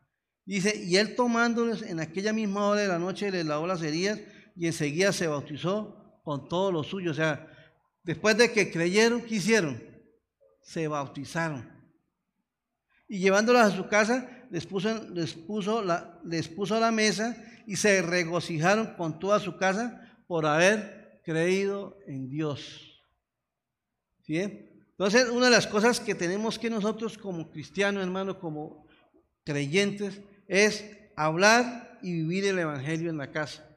Dice, 0.45 0.75
y 0.75 0.97
él 0.97 1.15
tomándoles 1.15 1.81
en 1.83 1.99
aquella 1.99 2.33
misma 2.33 2.67
hora 2.67 2.81
de 2.81 2.87
la 2.87 2.99
noche 2.99 3.31
les 3.31 3.45
lavó 3.45 3.65
las 3.65 3.81
heridas 3.81 4.19
y 4.55 4.67
enseguida 4.67 5.13
se 5.13 5.27
bautizó 5.27 6.19
con 6.23 6.47
todos 6.49 6.73
los 6.73 6.87
suyos. 6.87 7.11
O 7.11 7.15
sea, 7.15 7.47
después 8.03 8.37
de 8.37 8.51
que 8.51 8.71
creyeron, 8.71 9.21
¿qué 9.21 9.35
hicieron? 9.35 9.81
Se 10.61 10.87
bautizaron. 10.87 11.71
Y 13.07 13.19
llevándolas 13.19 13.73
a 13.73 13.75
su 13.75 13.87
casa, 13.87 14.42
les 14.53 14.67
puso, 14.67 15.09
les 15.09 15.33
puso, 15.33 15.81
la, 15.81 16.19
les 16.23 16.47
puso 16.47 16.79
la 16.79 16.91
mesa 16.91 17.35
y 17.65 17.75
se 17.75 18.03
regocijaron 18.03 18.93
con 18.95 19.17
toda 19.17 19.39
su 19.39 19.57
casa 19.57 20.15
por 20.27 20.45
haber 20.45 21.21
creído 21.23 21.97
en 22.05 22.29
Dios. 22.29 23.03
¿Sí? 24.21 24.41
Entonces, 24.91 25.31
una 25.31 25.45
de 25.45 25.53
las 25.53 25.65
cosas 25.65 25.99
que 25.99 26.13
tenemos 26.13 26.59
que 26.59 26.69
nosotros 26.69 27.17
como 27.17 27.49
cristianos, 27.49 28.03
hermanos, 28.03 28.37
como 28.37 28.85
creyentes, 29.43 30.21
es 30.47 30.99
hablar 31.15 31.97
y 32.03 32.13
vivir 32.13 32.45
el 32.45 32.59
Evangelio 32.59 33.09
en 33.09 33.17
la 33.17 33.31
casa. 33.31 33.67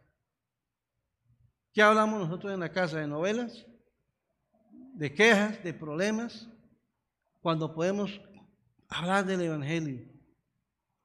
¿Qué 1.73 1.81
hablamos 1.81 2.21
nosotros 2.21 2.53
en 2.53 2.61
la 2.61 2.71
casa? 2.71 2.99
¿De 2.99 3.07
novelas? 3.07 3.65
¿De 4.93 5.15
quejas? 5.15 5.65
¿De 5.65 5.73
problemas? 5.73 6.51
Cuando 7.41 7.75
podemos 7.75 8.21
hablar 8.91 9.25
del 9.25 9.41
Evangelio, 9.41 10.16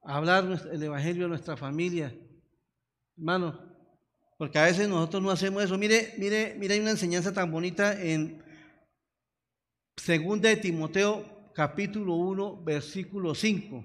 hablar 0.02 0.60
el 0.72 0.82
Evangelio 0.82 1.24
de 1.24 1.28
nuestra 1.30 1.56
familia, 1.56 2.14
hermano, 3.16 3.72
porque 4.38 4.58
a 4.58 4.64
veces 4.64 4.88
nosotros 4.88 5.22
no 5.22 5.30
hacemos 5.30 5.62
eso. 5.62 5.78
Mire, 5.78 6.14
mire, 6.18 6.56
mire, 6.58 6.74
hay 6.74 6.80
una 6.80 6.90
enseñanza 6.90 7.32
tan 7.32 7.50
bonita 7.50 8.00
en 8.02 8.42
Segunda 9.96 10.48
de 10.48 10.56
Timoteo 10.56 11.52
capítulo 11.54 12.14
1, 12.14 12.64
versículo 12.64 13.34
5. 13.34 13.84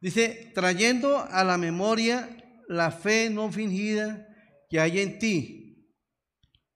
Dice, 0.00 0.52
trayendo 0.54 1.18
a 1.18 1.44
la 1.44 1.58
memoria 1.58 2.62
la 2.68 2.90
fe 2.90 3.30
no 3.30 3.50
fingida 3.50 4.28
que 4.68 4.80
hay 4.80 5.00
en 5.00 5.18
ti, 5.18 5.90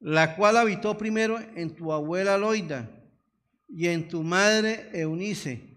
la 0.01 0.37
cual 0.37 0.57
habitó 0.57 0.97
primero 0.97 1.39
en 1.39 1.75
tu 1.75 1.93
abuela 1.93 2.39
Loida 2.39 2.91
y 3.69 3.89
en 3.89 4.09
tu 4.09 4.23
madre 4.23 4.91
Eunice, 4.93 5.68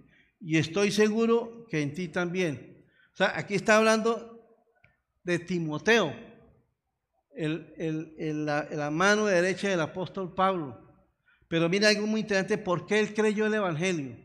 y 0.42 0.58
estoy 0.58 0.92
seguro 0.92 1.66
que 1.70 1.82
en 1.82 1.94
ti 1.94 2.08
también. 2.08 2.84
O 3.14 3.16
sea, 3.16 3.38
aquí 3.38 3.54
está 3.54 3.78
hablando 3.78 4.40
de 5.24 5.38
Timoteo, 5.38 6.14
la, 7.36 8.90
mano 8.92 9.28
derecha 9.28 9.70
del 9.70 9.82
apóstol 9.82 10.34
Pablo. 10.34 10.80
Pero 11.48 11.70
mira 11.70 11.90
algo 11.90 12.08
muy 12.08 12.22
interesante, 12.22 12.58
¿por 12.58 12.88
qué 12.88 13.00
él 13.00 13.14
creyó 13.14 13.46
el 13.46 13.54
Evangelio? 13.54 14.18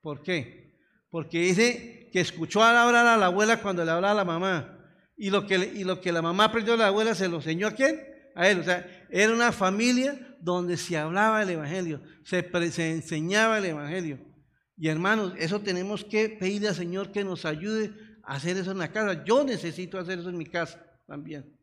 ¿Por 0.00 0.22
qué? 0.22 0.78
Porque 1.10 1.40
dice 1.40 2.08
que 2.10 2.20
escuchó 2.20 2.62
hablar 2.62 3.06
a 3.06 3.16
la 3.16 3.26
abuela 3.26 3.60
cuando 3.60 3.84
le 3.84 3.90
hablaba 3.90 4.12
a 4.12 4.16
la 4.16 4.24
mamá. 4.24 4.78
Y 5.16 5.30
lo 5.30 5.46
que, 5.46 5.56
y 5.56 5.84
lo 5.84 6.00
que 6.00 6.10
la 6.10 6.22
mamá 6.22 6.44
aprendió 6.44 6.74
a 6.74 6.78
la 6.78 6.86
abuela 6.86 7.14
se 7.14 7.28
lo 7.28 7.36
enseñó 7.36 7.66
a 7.68 7.72
quién? 7.72 8.02
A 8.34 8.48
él. 8.48 8.60
O 8.60 8.64
sea, 8.64 9.06
era 9.10 9.32
una 9.32 9.52
familia 9.52 10.36
donde 10.40 10.76
se 10.76 10.96
hablaba 10.96 11.42
el 11.42 11.50
Evangelio, 11.50 12.00
se 12.24 12.90
enseñaba 12.90 13.58
el 13.58 13.66
Evangelio. 13.66 14.31
Y 14.76 14.88
hermanos, 14.88 15.34
eso 15.38 15.60
tenemos 15.60 16.04
que 16.04 16.28
pedirle 16.28 16.68
al 16.68 16.74
Señor 16.74 17.12
que 17.12 17.24
nos 17.24 17.44
ayude 17.44 17.92
a 18.24 18.34
hacer 18.34 18.56
eso 18.56 18.70
en 18.70 18.78
la 18.78 18.90
casa. 18.90 19.24
Yo 19.24 19.44
necesito 19.44 19.98
hacer 19.98 20.18
eso 20.18 20.30
en 20.30 20.38
mi 20.38 20.46
casa 20.46 20.84
también. 21.06 21.56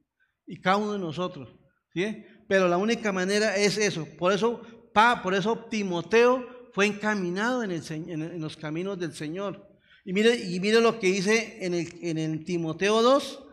Y 0.46 0.60
cada 0.60 0.78
uno 0.78 0.94
de 0.94 1.00
nosotros. 1.00 1.50
¿sí? 1.94 2.24
Pero 2.48 2.68
la 2.68 2.78
única 2.78 3.12
manera 3.12 3.56
es 3.58 3.78
eso. 3.78 4.08
Por 4.18 4.34
eso, 4.34 4.62
pa, 4.94 5.22
por 5.22 5.34
eso 5.34 5.66
Timoteo 5.70 6.72
fue 6.74 6.86
encaminado 6.86 7.64
en, 7.64 8.42
los 8.42 8.58
caminos 8.58 9.00
del 9.00 9.14
Señor. 9.14 9.68
Y 10.06 10.14
mire, 10.14 10.36
y 10.36 10.60
mire 10.60 10.82
lo 10.82 11.00
que 11.00 11.08
dice 11.08 11.58
en 11.66 11.74
el, 11.74 11.90
en 12.02 12.18
el 12.18 12.44
Timoteo 12.46 13.02
2, 13.02 13.44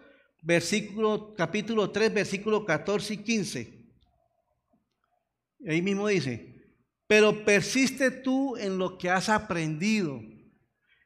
versículo, 0.43 1.35
capítulo 1.35 1.91
3, 1.91 2.15
versículo 2.15 2.65
14 2.65 3.15
y 3.15 3.17
15. 3.19 3.77
Ahí 5.69 5.83
mismo 5.83 6.07
dice, 6.09 6.56
pero 7.07 7.45
persiste 7.45 8.11
tú 8.11 8.57
en 8.57 8.79
lo 8.79 8.99
que 8.99 9.11
has 9.11 9.29
aprendido 9.29 10.21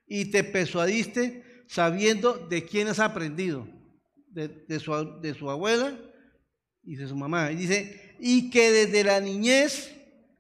y 0.07 0.27
te 0.27 0.45
persuadiste 0.45 1.45
sabiendo 1.69 2.35
de 2.35 2.65
quién 2.65 2.89
has 2.89 2.99
aprendido, 2.99 3.69
de, 4.29 4.81
su 4.81 5.51
abuela 5.51 5.97
y 6.83 6.97
de 6.97 7.07
su 7.07 7.17
mamá. 7.17 7.53
Y 7.53 7.57
dice, 7.57 8.17
y 8.19 8.51
que 8.51 8.71
desde 8.71 9.05
la 9.05 9.21
niñez 9.21 9.95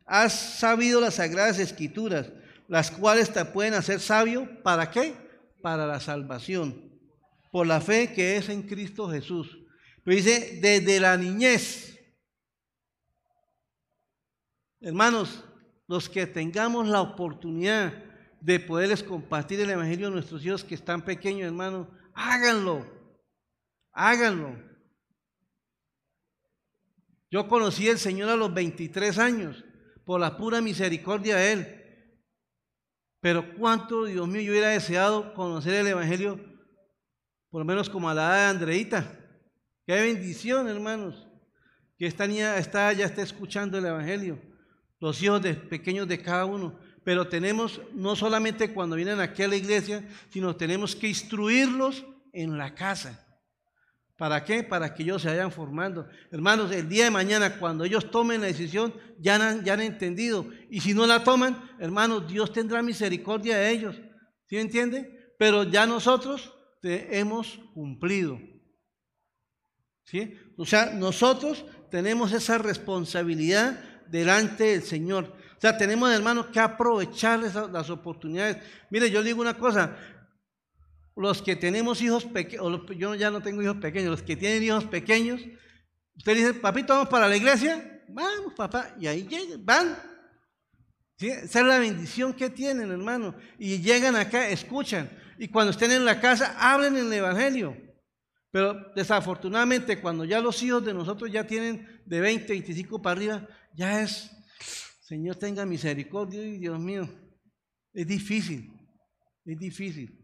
has 0.07 0.59
sabido 0.59 1.01
las 1.01 1.15
sagradas 1.15 1.59
escrituras 1.59 2.33
las 2.71 2.93
cuales 2.93 3.33
te 3.33 3.45
pueden 3.45 3.75
hacer 3.75 3.99
sabio, 3.99 4.49
¿para 4.63 4.93
qué? 4.93 5.13
Para 5.61 5.89
la 5.89 5.99
salvación, 5.99 6.89
por 7.51 7.67
la 7.67 7.81
fe 7.81 8.13
que 8.13 8.37
es 8.37 8.49
en 8.49 8.63
Cristo 8.63 9.11
Jesús. 9.11 9.59
Pero 10.05 10.17
dice, 10.17 10.61
desde 10.63 11.01
la 11.01 11.17
niñez, 11.17 11.99
hermanos, 14.81 15.43
los 15.91 16.09
que 16.09 16.25
tengamos 16.25 16.87
la 16.87 17.01
oportunidad 17.01 17.93
de 18.41 18.61
poderles 18.61 19.03
compartir 19.03 19.59
el 19.59 19.71
Evangelio 19.71 20.07
a 20.07 20.11
nuestros 20.11 20.47
hijos 20.47 20.63
que 20.63 20.77
están 20.77 21.05
pequeños, 21.05 21.49
hermanos, 21.49 21.89
háganlo, 22.15 22.87
háganlo. 23.91 24.57
Yo 27.29 27.49
conocí 27.49 27.89
al 27.89 27.99
Señor 27.99 28.29
a 28.29 28.37
los 28.37 28.55
23 28.55 29.19
años, 29.19 29.65
por 30.05 30.21
la 30.21 30.37
pura 30.37 30.61
misericordia 30.61 31.35
de 31.35 31.53
Él. 31.53 32.07
Pero 33.21 33.57
cuánto, 33.57 34.05
Dios 34.05 34.29
mío, 34.29 34.43
yo 34.43 34.53
hubiera 34.53 34.69
deseado 34.69 35.35
conocer 35.35 35.75
el 35.75 35.89
Evangelio, 35.89 36.39
por 37.51 37.63
lo 37.63 37.65
menos 37.65 37.91
como 37.91 38.09
a 38.09 38.15
la 38.15 38.27
edad 38.27 38.45
de 38.45 38.59
Andreita. 38.59 39.19
Qué 39.85 40.01
bendición, 40.01 40.69
hermanos, 40.69 41.27
que 41.99 42.07
esta 42.07 42.29
niña 42.29 42.59
está, 42.59 42.93
ya 42.93 43.07
está 43.07 43.23
escuchando 43.23 43.77
el 43.77 43.87
Evangelio. 43.87 44.50
Los 45.01 45.23
hijos 45.23 45.43
de, 45.43 45.55
pequeños 45.55 46.07
de 46.07 46.21
cada 46.23 46.45
uno. 46.45 46.79
Pero 47.05 47.27
tenemos, 47.29 47.81
no 47.95 48.15
solamente 48.15 48.73
cuando 48.73 48.97
vienen 48.97 49.21
aquí 49.21 49.43
a 49.43 49.49
la 49.49 49.57
iglesia, 49.57 50.07
sino 50.29 50.55
tenemos 50.55 50.95
que 50.95 51.09
instruirlos 51.09 52.05
en 52.33 52.59
la 52.59 52.75
casa. 52.75 53.27
¿Para 54.17 54.45
qué? 54.45 54.63
Para 54.63 54.93
que 54.93 55.03
ellos 55.03 55.23
se 55.23 55.29
vayan 55.29 55.51
formando. 55.51 56.07
Hermanos, 56.31 56.71
el 56.73 56.87
día 56.91 57.05
de 57.05 57.11
mañana, 57.11 57.59
cuando 57.59 57.85
ellos 57.85 58.11
tomen 58.11 58.43
la 58.43 58.49
decisión, 58.49 58.93
ya 59.19 59.37
han, 59.37 59.65
ya 59.65 59.73
han 59.73 59.81
entendido. 59.81 60.47
Y 60.69 60.81
si 60.81 60.93
no 60.93 61.07
la 61.07 61.25
toman, 61.25 61.71
hermanos, 61.79 62.31
Dios 62.31 62.53
tendrá 62.53 62.83
misericordia 62.83 63.57
de 63.57 63.71
ellos. 63.71 63.97
¿Sí 64.47 64.59
entiende? 64.59 65.35
Pero 65.39 65.63
ya 65.63 65.87
nosotros 65.87 66.53
hemos 66.83 67.59
cumplido. 67.73 68.39
¿Sí? 70.05 70.35
O 70.59 70.67
sea, 70.67 70.93
nosotros 70.93 71.65
tenemos 71.91 72.33
esa 72.33 72.59
responsabilidad 72.59 73.83
delante 74.11 74.65
del 74.65 74.83
Señor. 74.83 75.33
O 75.57 75.61
sea, 75.61 75.77
tenemos, 75.77 76.11
hermanos, 76.13 76.47
que 76.47 76.59
aprovechar 76.59 77.39
las 77.39 77.91
oportunidades. 77.91 78.59
Mire, 78.91 79.11
yo 79.11 79.23
digo 79.23 79.41
una 79.41 79.59
cosa, 79.59 79.97
los 81.17 81.43
que 81.43 81.57
tenemos 81.57 82.01
hijos 82.01 82.25
pequeños, 82.25 82.83
yo 82.97 83.15
ya 83.15 83.31
no 83.31 83.43
tengo 83.43 83.63
hijos 83.63 83.77
pequeños, 83.77 84.11
los 84.11 84.23
que 84.23 84.37
tienen 84.37 84.63
hijos 84.63 84.85
pequeños, 84.85 85.41
usted 86.17 86.35
dice, 86.35 86.55
papito, 86.55 86.95
vamos 86.95 87.09
para 87.09 87.29
la 87.29 87.37
iglesia, 87.37 88.03
vamos, 88.09 88.55
papá, 88.57 88.95
y 88.99 89.07
ahí 89.07 89.27
llegan, 89.27 89.65
van. 89.65 89.99
Esa 91.19 91.61
es 91.61 91.67
la 91.67 91.79
bendición 91.79 92.33
que 92.33 92.49
tienen, 92.49 92.91
hermano. 92.91 93.35
Y 93.59 93.79
llegan 93.79 94.17
acá, 94.17 94.49
escuchan. 94.49 95.11
Y 95.39 95.49
cuando 95.49 95.73
estén 95.73 95.93
en 95.93 96.07
la 96.07 96.19
casa, 96.19 96.57
hablen 96.59 96.97
el 96.97 97.13
Evangelio. 97.13 97.77
Pero 98.51 98.91
desafortunadamente, 98.97 100.01
cuando 100.01 100.25
ya 100.25 100.41
los 100.41 100.63
hijos 100.63 100.85
de 100.85 100.95
nosotros 100.95 101.31
ya 101.31 101.47
tienen 101.47 102.03
de 102.07 102.21
20, 102.21 102.53
25 102.53 103.03
para 103.03 103.17
arriba, 103.17 103.49
ya 103.75 104.03
es, 104.03 104.31
Señor 105.01 105.37
tenga 105.37 105.67
misericordia, 105.67 106.43
y 106.43 106.59
Dios 106.59 106.79
mío, 106.79 107.09
es 107.93 108.07
difícil, 108.07 108.73
es 109.45 109.59
difícil. 109.59 110.17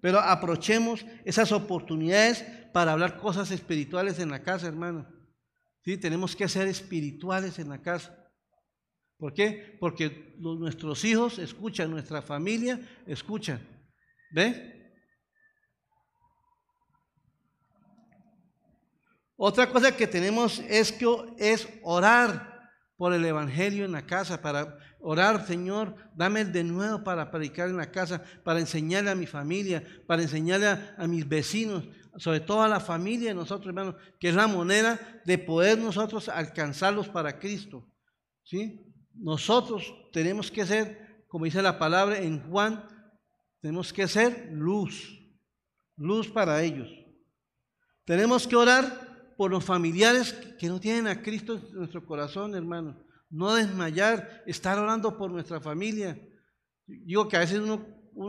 Pero 0.00 0.20
aprovechemos 0.20 1.04
esas 1.24 1.52
oportunidades 1.52 2.42
para 2.72 2.92
hablar 2.92 3.18
cosas 3.18 3.50
espirituales 3.50 4.18
en 4.18 4.30
la 4.30 4.42
casa, 4.42 4.66
hermano. 4.66 5.08
¿Sí? 5.82 5.96
Tenemos 5.96 6.34
que 6.34 6.48
ser 6.48 6.66
espirituales 6.66 7.58
en 7.58 7.68
la 7.68 7.80
casa. 7.80 8.14
¿Por 9.16 9.32
qué? 9.32 9.76
Porque 9.78 10.34
nuestros 10.38 11.04
hijos 11.04 11.38
escuchan, 11.38 11.90
nuestra 11.90 12.20
familia 12.20 12.80
escucha. 13.06 13.60
¿Ve? 14.32 14.73
Otra 19.36 19.70
cosa 19.70 19.96
que 19.96 20.06
tenemos 20.06 20.60
es 20.68 20.92
que 20.92 21.06
es 21.38 21.68
orar 21.82 22.54
por 22.96 23.12
el 23.12 23.24
Evangelio 23.24 23.84
en 23.84 23.92
la 23.92 24.06
casa, 24.06 24.40
para 24.40 24.78
orar, 25.00 25.46
Señor, 25.46 25.96
dame 26.14 26.44
de 26.44 26.62
nuevo 26.62 27.02
para 27.02 27.30
predicar 27.30 27.68
en 27.68 27.76
la 27.76 27.90
casa, 27.90 28.22
para 28.44 28.60
enseñarle 28.60 29.10
a 29.10 29.16
mi 29.16 29.26
familia, 29.26 29.82
para 30.06 30.22
enseñarle 30.22 30.68
a, 30.68 31.06
mis 31.08 31.28
vecinos, 31.28 31.84
sobre 32.16 32.40
todo 32.40 32.62
a 32.62 32.68
la 32.68 32.78
familia 32.78 33.30
de 33.30 33.34
nosotros, 33.34 33.68
hermanos, 33.68 33.96
que 34.20 34.28
es 34.28 34.34
la 34.34 34.46
moneda 34.46 35.00
de 35.24 35.38
poder 35.38 35.78
nosotros 35.78 36.28
alcanzarlos 36.28 37.08
para 37.08 37.38
Cristo. 37.40 37.84
¿sí? 38.44 38.80
Nosotros 39.14 39.92
tenemos 40.12 40.50
que 40.50 40.64
ser, 40.64 41.24
como 41.26 41.46
dice 41.46 41.60
la 41.60 41.78
palabra 41.78 42.18
en 42.18 42.48
Juan, 42.48 42.88
tenemos 43.60 43.92
que 43.92 44.06
ser 44.06 44.50
luz, 44.52 45.20
luz 45.96 46.28
para 46.28 46.62
ellos. 46.62 46.88
Tenemos 48.04 48.46
que 48.46 48.54
orar 48.54 49.13
por 49.36 49.50
los 49.50 49.64
familiares 49.64 50.32
que 50.58 50.68
no 50.68 50.80
tienen 50.80 51.06
a 51.06 51.22
Cristo 51.22 51.54
en 51.54 51.74
nuestro 51.74 52.04
corazón, 52.04 52.54
hermano. 52.54 52.96
No 53.30 53.54
desmayar, 53.54 54.42
estar 54.46 54.78
orando 54.78 55.16
por 55.16 55.30
nuestra 55.30 55.60
familia. 55.60 56.18
Digo 56.86 57.28
que 57.28 57.36
a 57.36 57.40
veces 57.40 57.60
uno, 57.60 57.84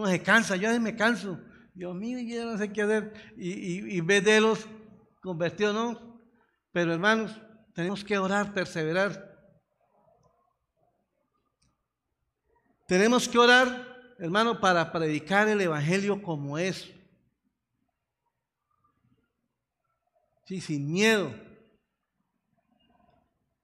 se 0.07 0.21
cansa, 0.21 0.55
yo 0.55 0.67
a 0.67 0.71
veces 0.71 0.83
me 0.83 0.95
canso. 0.95 1.39
Dios 1.73 1.95
mío, 1.95 2.17
ya 2.19 2.45
no 2.45 2.57
sé 2.57 2.71
qué 2.71 2.81
hacer. 2.81 3.13
Y, 3.37 3.51
y, 3.51 3.97
y 3.97 4.01
ve 4.01 4.21
de 4.21 4.41
los 4.41 4.65
convertidos, 5.21 5.75
¿no? 5.75 6.21
Pero 6.71 6.93
hermanos, 6.93 7.39
tenemos 7.73 8.03
que 8.03 8.17
orar, 8.17 8.53
perseverar. 8.53 9.35
Tenemos 12.87 13.27
que 13.27 13.37
orar, 13.37 14.15
hermano, 14.19 14.59
para 14.59 14.91
predicar 14.91 15.47
el 15.47 15.59
Evangelio 15.61 16.21
como 16.21 16.57
es. 16.57 16.91
Sí, 20.45 20.61
sin 20.61 20.91
miedo. 20.91 21.33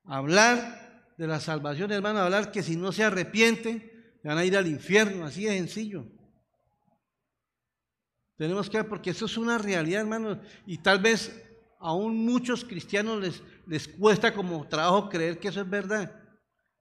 Hablar 0.04 1.14
de 1.18 1.28
la 1.28 1.40
salvación, 1.40 1.92
hermano, 1.92 2.20
hablar 2.20 2.52
que 2.52 2.64
si 2.64 2.76
no 2.76 2.92
se 2.92 3.04
arrepiente, 3.04 4.18
van 4.24 4.38
a 4.38 4.46
ir 4.46 4.58
al 4.58 4.68
infierno, 4.68 5.26
así 5.26 5.46
de 5.46 5.52
sencillo. 5.52 6.06
Tenemos 8.38 8.70
que 8.70 8.78
ver, 8.78 8.90
porque 8.90 9.12
eso 9.12 9.26
es 9.26 9.38
una 9.38 9.58
realidad, 9.58 10.02
hermano, 10.02 10.42
y 10.66 10.80
tal 10.80 11.00
vez 11.00 11.32
aún 11.80 12.26
muchos 12.26 12.66
cristianos 12.66 13.22
les, 13.22 13.44
les 13.68 13.88
cuesta 13.88 14.34
como 14.34 14.68
trabajo 14.68 15.10
creer 15.10 15.40
que 15.40 15.50
eso 15.50 15.62
es 15.62 15.70
verdad, 15.70 16.20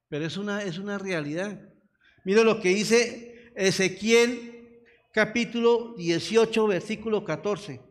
pero 0.08 0.24
es 0.24 0.36
una, 0.36 0.62
es 0.62 0.78
una 0.78 0.98
realidad. 0.98 1.60
Mira 2.24 2.42
lo 2.42 2.60
que 2.60 2.70
dice 2.70 3.52
Ezequiel 3.54 4.82
capítulo 5.12 5.94
18, 5.96 6.66
versículo 6.66 7.24
14. 7.24 7.89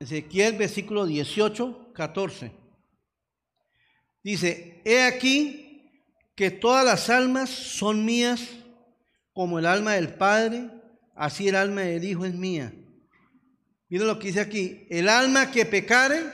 Ezequiel, 0.00 0.56
versículo 0.56 1.06
18, 1.06 1.92
14. 1.92 2.52
Dice, 4.22 4.80
he 4.84 5.02
aquí 5.02 5.92
que 6.36 6.50
todas 6.50 6.84
las 6.84 7.10
almas 7.10 7.50
son 7.50 8.04
mías, 8.04 8.48
como 9.32 9.58
el 9.58 9.66
alma 9.66 9.94
del 9.94 10.14
Padre, 10.14 10.70
así 11.16 11.48
el 11.48 11.56
alma 11.56 11.80
del 11.80 12.04
Hijo 12.04 12.24
es 12.24 12.34
mía. 12.34 12.72
Miren 13.88 14.06
lo 14.06 14.18
que 14.18 14.28
dice 14.28 14.40
aquí, 14.40 14.86
el 14.90 15.08
alma 15.08 15.50
que 15.50 15.64
pecare, 15.64 16.24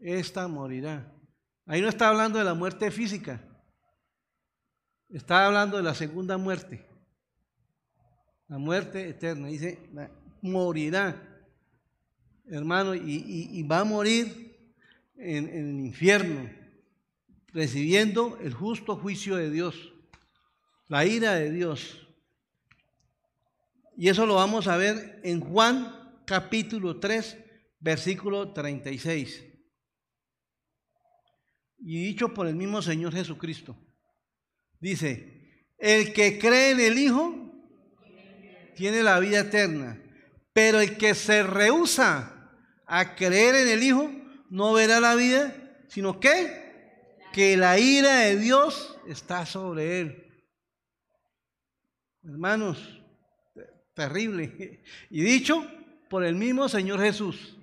esta 0.00 0.48
morirá. 0.48 1.12
Ahí 1.66 1.80
no 1.80 1.88
está 1.88 2.08
hablando 2.08 2.38
de 2.38 2.44
la 2.44 2.54
muerte 2.54 2.90
física, 2.90 3.42
está 5.10 5.46
hablando 5.46 5.76
de 5.76 5.82
la 5.82 5.94
segunda 5.94 6.38
muerte, 6.38 6.86
la 8.48 8.58
muerte 8.58 9.08
eterna. 9.08 9.48
Dice, 9.48 9.90
morirá 10.40 11.33
hermano, 12.48 12.94
y, 12.94 13.62
va 13.62 13.80
a 13.80 13.84
morir 13.84 14.56
en, 15.16 15.48
en, 15.48 15.78
el 15.78 15.86
infierno, 15.86 16.50
recibiendo 17.48 18.38
el 18.42 18.52
justo 18.52 18.96
juicio 18.96 19.36
de 19.36 19.50
Dios, 19.50 19.92
la 20.88 21.06
ira 21.06 21.34
de 21.34 21.50
Dios. 21.50 22.06
Y 23.96 24.08
eso 24.08 24.26
lo 24.26 24.34
vamos 24.34 24.66
a 24.66 24.76
ver 24.76 25.20
en 25.22 25.40
Juan 25.40 26.20
capítulo 26.26 26.98
3, 26.98 27.38
versículo 27.80 28.52
36. 28.52 29.44
Y 31.78 32.04
dicho 32.06 32.32
por 32.32 32.46
el 32.46 32.56
mismo 32.56 32.82
Señor 32.82 33.12
Jesucristo. 33.12 33.76
Dice, 34.80 35.66
el 35.78 36.12
que 36.12 36.38
cree 36.38 36.70
en 36.72 36.80
el 36.80 36.98
Hijo 36.98 37.34
tiene 38.74 39.02
la 39.02 39.20
vida 39.20 39.40
eterna, 39.40 40.02
pero 40.52 40.80
el 40.80 40.96
que 40.96 41.14
se 41.14 41.42
rehúsa 41.42 42.33
a 42.86 43.14
creer 43.14 43.54
en 43.54 43.68
el 43.68 43.82
Hijo, 43.82 44.10
no 44.50 44.72
verá 44.72 45.00
la 45.00 45.14
vida, 45.14 45.54
sino 45.88 46.20
que 46.20 46.64
que 47.34 47.56
la 47.56 47.80
ira 47.80 48.20
de 48.20 48.36
Dios 48.36 48.96
está 49.08 49.44
sobre 49.44 50.00
él. 50.00 50.32
Hermanos, 52.22 53.02
terrible. 53.92 54.80
Y 55.10 55.22
dicho 55.22 55.66
por 56.08 56.24
el 56.24 56.36
mismo 56.36 56.68
Señor 56.68 57.00
Jesús. 57.00 57.58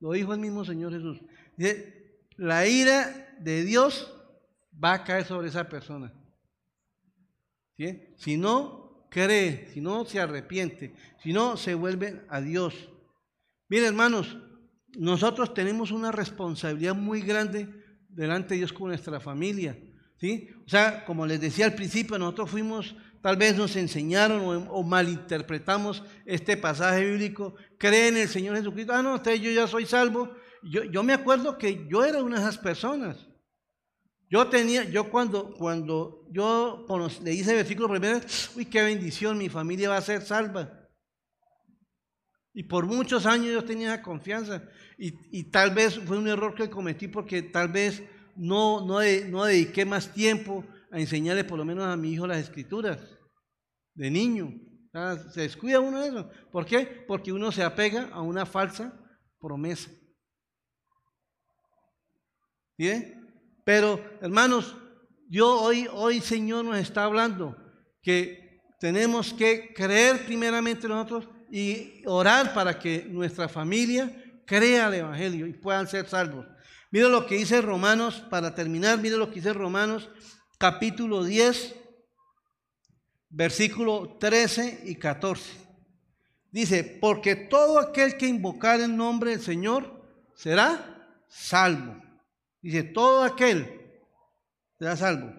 Lo 0.00 0.12
dijo 0.12 0.32
el 0.32 0.40
mismo 0.40 0.64
Señor 0.64 0.92
Jesús. 0.92 1.20
La 2.36 2.66
ira 2.66 3.36
de 3.38 3.64
Dios 3.64 4.10
va 4.82 4.94
a 4.94 5.04
caer 5.04 5.26
sobre 5.26 5.48
esa 5.48 5.68
persona. 5.68 6.10
Si 8.16 8.38
no 8.38 9.06
cree, 9.10 9.68
si 9.74 9.82
no 9.82 10.06
se 10.06 10.20
arrepiente, 10.20 10.94
si 11.22 11.34
no 11.34 11.58
se 11.58 11.74
vuelve 11.74 12.24
a 12.30 12.40
Dios. 12.40 12.88
Mire, 13.72 13.86
hermanos, 13.86 14.36
nosotros 14.98 15.54
tenemos 15.54 15.92
una 15.92 16.12
responsabilidad 16.12 16.94
muy 16.94 17.22
grande 17.22 17.70
delante 18.06 18.52
de 18.52 18.58
Dios 18.58 18.70
con 18.70 18.88
nuestra 18.88 19.18
familia. 19.18 19.78
¿sí? 20.18 20.50
O 20.66 20.68
sea, 20.68 21.06
como 21.06 21.24
les 21.24 21.40
decía 21.40 21.64
al 21.64 21.72
principio, 21.72 22.18
nosotros 22.18 22.50
fuimos, 22.50 22.94
tal 23.22 23.38
vez 23.38 23.56
nos 23.56 23.74
enseñaron 23.76 24.68
o, 24.68 24.82
malinterpretamos 24.82 26.04
este 26.26 26.58
pasaje 26.58 27.02
bíblico. 27.02 27.54
Creen 27.78 28.16
en 28.16 28.22
el 28.24 28.28
Señor 28.28 28.58
Jesucristo. 28.58 28.92
Ah, 28.92 29.02
no, 29.02 29.14
usted, 29.14 29.36
yo 29.36 29.50
ya 29.50 29.66
soy 29.66 29.86
salvo. 29.86 30.30
Yo, 30.62 30.84
yo 30.84 31.02
me 31.02 31.14
acuerdo 31.14 31.56
que 31.56 31.86
yo 31.90 32.04
era 32.04 32.22
una 32.22 32.36
de 32.36 32.42
esas 32.42 32.58
personas. 32.58 33.26
Yo 34.28 34.48
tenía, 34.48 34.84
yo 34.84 35.10
cuando, 35.10 35.54
cuando 35.54 36.26
yo 36.30 36.84
le 37.22 37.32
hice 37.32 37.52
el 37.52 37.56
versículo 37.56 37.88
primero, 37.88 38.20
uy, 38.54 38.66
qué 38.66 38.82
bendición, 38.82 39.38
mi 39.38 39.48
familia 39.48 39.88
va 39.88 39.96
a 39.96 40.02
ser 40.02 40.20
salva. 40.20 40.81
Y 42.54 42.64
por 42.64 42.86
muchos 42.86 43.24
años 43.26 43.52
yo 43.52 43.64
tenía 43.64 44.02
confianza. 44.02 44.62
Y, 44.98 45.44
tal 45.44 45.74
vez 45.74 45.98
fue 45.98 46.18
un 46.18 46.28
error 46.28 46.54
que 46.54 46.70
cometí 46.70 47.08
porque 47.08 47.42
tal 47.42 47.68
vez 47.68 48.02
no, 48.36 48.86
no, 48.86 49.00
no 49.28 49.44
dediqué 49.44 49.84
más 49.84 50.12
tiempo 50.12 50.64
a 50.90 51.00
enseñarle 51.00 51.44
por 51.44 51.58
lo 51.58 51.64
menos 51.64 51.84
a 51.84 51.96
mi 51.96 52.12
hijo 52.12 52.26
las 52.26 52.38
escrituras 52.38 53.00
de 53.94 54.10
niño. 54.10 54.52
Se 55.32 55.40
descuida 55.40 55.80
uno 55.80 56.00
de 56.00 56.08
eso. 56.08 56.30
¿Por 56.50 56.66
qué? 56.66 57.04
Porque 57.08 57.32
uno 57.32 57.50
se 57.50 57.62
apega 57.62 58.10
a 58.12 58.20
una 58.20 58.44
falsa 58.44 58.92
promesa. 59.40 59.90
¿Bien? 62.76 63.22
Pero, 63.64 63.98
hermanos, 64.20 64.76
yo 65.30 65.60
hoy, 65.60 65.88
hoy 65.90 66.20
Señor 66.20 66.64
nos 66.64 66.76
está 66.76 67.04
hablando 67.04 67.56
que 68.02 68.60
tenemos 68.80 69.32
que 69.32 69.72
creer 69.72 70.26
primeramente 70.26 70.88
nosotros 70.88 71.28
y 71.52 72.00
orar 72.06 72.54
para 72.54 72.78
que 72.78 73.04
nuestra 73.10 73.46
familia 73.46 74.10
crea 74.46 74.88
el 74.88 74.94
Evangelio 74.94 75.46
y 75.46 75.52
puedan 75.52 75.86
ser 75.86 76.08
salvos. 76.08 76.46
Mira 76.90 77.10
lo 77.10 77.26
que 77.26 77.34
dice 77.34 77.60
Romanos, 77.60 78.24
para 78.30 78.54
terminar, 78.54 78.98
mira 78.98 79.18
lo 79.18 79.28
que 79.28 79.34
dice 79.34 79.52
Romanos 79.52 80.08
capítulo 80.56 81.22
10, 81.22 81.74
versículo 83.28 84.16
13 84.18 84.84
y 84.84 84.94
14. 84.94 85.52
Dice, 86.50 86.84
porque 86.84 87.36
todo 87.36 87.78
aquel 87.78 88.16
que 88.16 88.28
invocar 88.28 88.80
el 88.80 88.96
nombre 88.96 89.32
del 89.32 89.42
Señor 89.42 90.08
será 90.34 91.20
salvo. 91.28 92.02
Dice, 92.62 92.82
todo 92.82 93.24
aquel 93.24 93.90
será 94.78 94.96
salvo. 94.96 95.34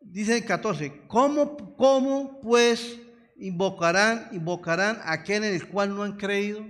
Dice 0.00 0.38
el 0.38 0.44
14, 0.44 1.06
¿cómo, 1.06 1.76
cómo 1.76 2.40
pues 2.40 3.05
invocarán, 3.38 4.28
invocarán 4.32 4.98
a 5.02 5.12
aquel 5.12 5.44
en 5.44 5.54
el 5.54 5.68
cual 5.68 5.94
no 5.94 6.02
han 6.02 6.16
creído? 6.16 6.64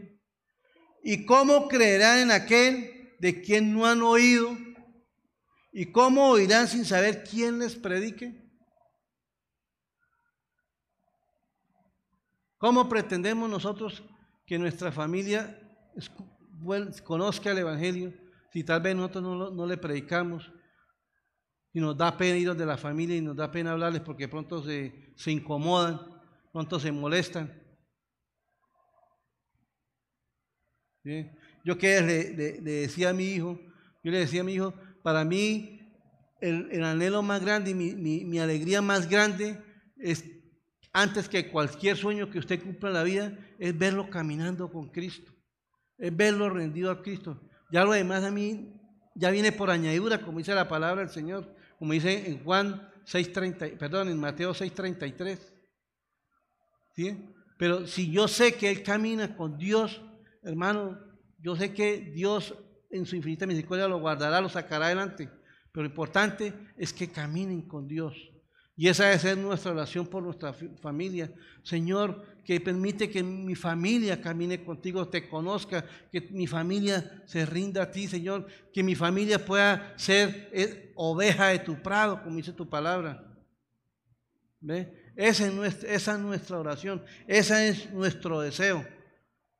¿Y 1.02 1.24
cómo 1.24 1.68
creerán 1.68 2.18
en 2.18 2.30
aquel 2.30 3.14
de 3.20 3.40
quien 3.40 3.72
no 3.72 3.86
han 3.86 4.02
oído? 4.02 4.56
¿Y 5.72 5.92
cómo 5.92 6.30
oirán 6.30 6.66
sin 6.68 6.84
saber 6.84 7.22
quién 7.22 7.58
les 7.58 7.76
predique? 7.76 8.44
¿Cómo 12.58 12.88
pretendemos 12.88 13.48
nosotros 13.48 14.02
que 14.46 14.58
nuestra 14.58 14.90
familia 14.90 15.60
conozca 17.04 17.52
el 17.52 17.58
Evangelio 17.58 18.12
si 18.52 18.64
tal 18.64 18.80
vez 18.80 18.96
nosotros 18.96 19.52
no, 19.54 19.66
le 19.66 19.76
predicamos? 19.76 20.50
Y 21.72 21.80
nos 21.80 21.96
da 21.96 22.16
pena 22.16 22.38
ir 22.38 22.54
de 22.54 22.66
la 22.66 22.78
familia 22.78 23.16
y 23.16 23.20
nos 23.20 23.36
da 23.36 23.50
pena 23.50 23.72
hablarles 23.72 24.00
porque 24.00 24.28
pronto 24.28 24.62
se, 24.62 25.12
se 25.14 25.30
incomodan 25.30 26.15
¿Cuántos 26.56 26.80
se 26.80 26.90
molestan? 26.90 27.52
Yo 31.66 31.76
que 31.76 32.00
le, 32.00 32.32
decía 32.62 33.10
a 33.10 33.12
mi 33.12 33.24
hijo, 33.24 33.60
yo 34.02 34.10
le 34.10 34.20
decía 34.20 34.40
a 34.40 34.44
mi 34.44 34.54
hijo, 34.54 34.72
para 35.02 35.22
mí 35.22 35.86
el, 36.40 36.82
anhelo 36.82 37.22
más 37.22 37.44
grande 37.44 37.72
y 37.72 37.74
mi, 37.74 38.38
alegría 38.38 38.80
más 38.80 39.06
grande 39.06 39.62
es, 39.98 40.24
antes 40.94 41.28
que 41.28 41.50
cualquier 41.50 41.94
sueño 41.94 42.30
que 42.30 42.38
usted 42.38 42.62
cumpla 42.62 42.88
en 42.88 42.94
la 42.94 43.02
vida, 43.02 43.38
es 43.58 43.76
verlo 43.76 44.08
caminando 44.08 44.72
con 44.72 44.88
Cristo, 44.88 45.30
es 45.98 46.16
verlo 46.16 46.48
rendido 46.48 46.90
a 46.90 47.02
Cristo. 47.02 47.38
Ya 47.70 47.84
lo 47.84 47.92
demás 47.92 48.24
a 48.24 48.30
mí 48.30 48.80
ya 49.14 49.28
viene 49.30 49.52
por 49.52 49.68
añadidura, 49.68 50.22
como 50.22 50.38
dice 50.38 50.54
la 50.54 50.68
palabra 50.68 51.02
del 51.02 51.10
Señor, 51.10 51.54
como 51.78 51.92
dice 51.92 52.30
en 52.30 52.42
Juan 52.42 52.90
6.30, 53.04 53.76
perdón, 53.76 54.08
en 54.08 54.18
Mateo 54.18 54.54
6.33. 54.54 55.55
Pero 57.56 57.86
si 57.86 58.10
yo 58.10 58.28
sé 58.28 58.54
que 58.54 58.70
Él 58.70 58.82
camina 58.82 59.36
con 59.36 59.58
Dios, 59.58 60.02
hermano, 60.42 60.98
yo 61.40 61.56
sé 61.56 61.72
que 61.72 61.98
Dios 61.98 62.54
en 62.90 63.06
su 63.06 63.16
infinita 63.16 63.46
misericordia 63.46 63.88
lo 63.88 64.00
guardará, 64.00 64.40
lo 64.40 64.48
sacará 64.48 64.86
adelante. 64.86 65.28
Pero 65.72 65.84
lo 65.84 65.90
importante 65.90 66.52
es 66.76 66.92
que 66.92 67.10
caminen 67.10 67.62
con 67.62 67.86
Dios. 67.86 68.14
Y 68.78 68.88
esa 68.88 69.04
debe 69.04 69.18
ser 69.18 69.38
nuestra 69.38 69.72
oración 69.72 70.06
por 70.06 70.22
nuestra 70.22 70.52
familia. 70.52 71.32
Señor, 71.62 72.24
que 72.44 72.60
permite 72.60 73.08
que 73.08 73.22
mi 73.22 73.54
familia 73.54 74.20
camine 74.20 74.62
contigo, 74.62 75.08
te 75.08 75.28
conozca, 75.28 75.84
que 76.12 76.20
mi 76.30 76.46
familia 76.46 77.22
se 77.26 77.46
rinda 77.46 77.84
a 77.84 77.90
ti, 77.90 78.06
Señor, 78.06 78.46
que 78.72 78.82
mi 78.82 78.94
familia 78.94 79.44
pueda 79.44 79.94
ser 79.96 80.50
eh, 80.52 80.92
oveja 80.94 81.48
de 81.48 81.60
tu 81.60 81.82
prado, 81.82 82.22
como 82.22 82.36
dice 82.36 82.52
tu 82.52 82.68
palabra. 82.68 83.24
¿Ve? 84.60 85.05
Esa 85.16 85.46
es, 85.46 86.18
nuestra, 86.20 86.58
oración, 86.58 87.02
ese 87.26 87.68
es 87.68 87.90
nuestro 87.90 88.40
deseo, 88.40 88.86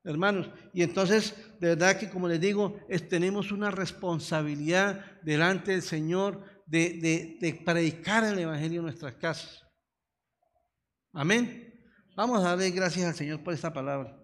hermanos. 0.05 0.51
Y 0.75 0.83
entonces, 0.83 1.35
de 1.59 1.69
verdad 1.69 1.99
que 1.99 2.11
como 2.11 2.29
les 2.29 2.41
digo, 2.41 2.79
tenemos 3.09 3.51
una 3.53 3.71
responsabilidad 3.71 5.03
delante 5.23 5.73
del 5.73 5.83
Señor 5.83 6.45
de, 6.67 7.39
de 7.41 7.55
predicar 7.65 8.25
el 8.25 8.39
Evangelio 8.39 8.81
en 8.81 8.87
nuestras 8.87 9.15
casas. 9.15 9.67
Amén. 11.15 11.75
Vamos 12.15 12.41
a 12.41 12.51
darle 12.51 12.71
gracias 12.71 13.07
al 13.07 13.15
Señor 13.15 13.43
por 13.43 13.55
esta 13.55 13.73
palabra. 13.73 14.15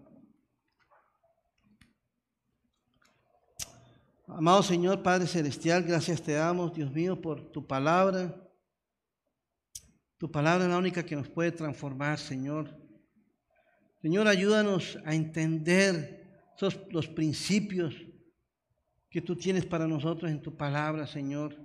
Amado 4.26 4.62
Señor, 4.62 5.02
Padre 5.02 5.26
Celestial, 5.26 5.82
gracias 5.82 6.22
te 6.22 6.32
damos, 6.32 6.74
Dios 6.74 6.90
mío, 6.92 7.20
por 7.20 7.52
tu 7.52 7.66
palabra. 7.66 8.34
Tu 10.22 10.30
palabra 10.30 10.66
es 10.66 10.70
la 10.70 10.78
única 10.78 11.04
que 11.04 11.16
nos 11.16 11.28
puede 11.28 11.50
transformar, 11.50 12.16
Señor. 12.16 12.70
Señor, 14.00 14.28
ayúdanos 14.28 14.96
a 15.04 15.16
entender 15.16 16.46
esos, 16.54 16.78
los 16.92 17.08
principios 17.08 17.92
que 19.10 19.20
tú 19.20 19.34
tienes 19.34 19.66
para 19.66 19.88
nosotros 19.88 20.30
en 20.30 20.40
tu 20.40 20.56
palabra, 20.56 21.08
Señor. 21.08 21.56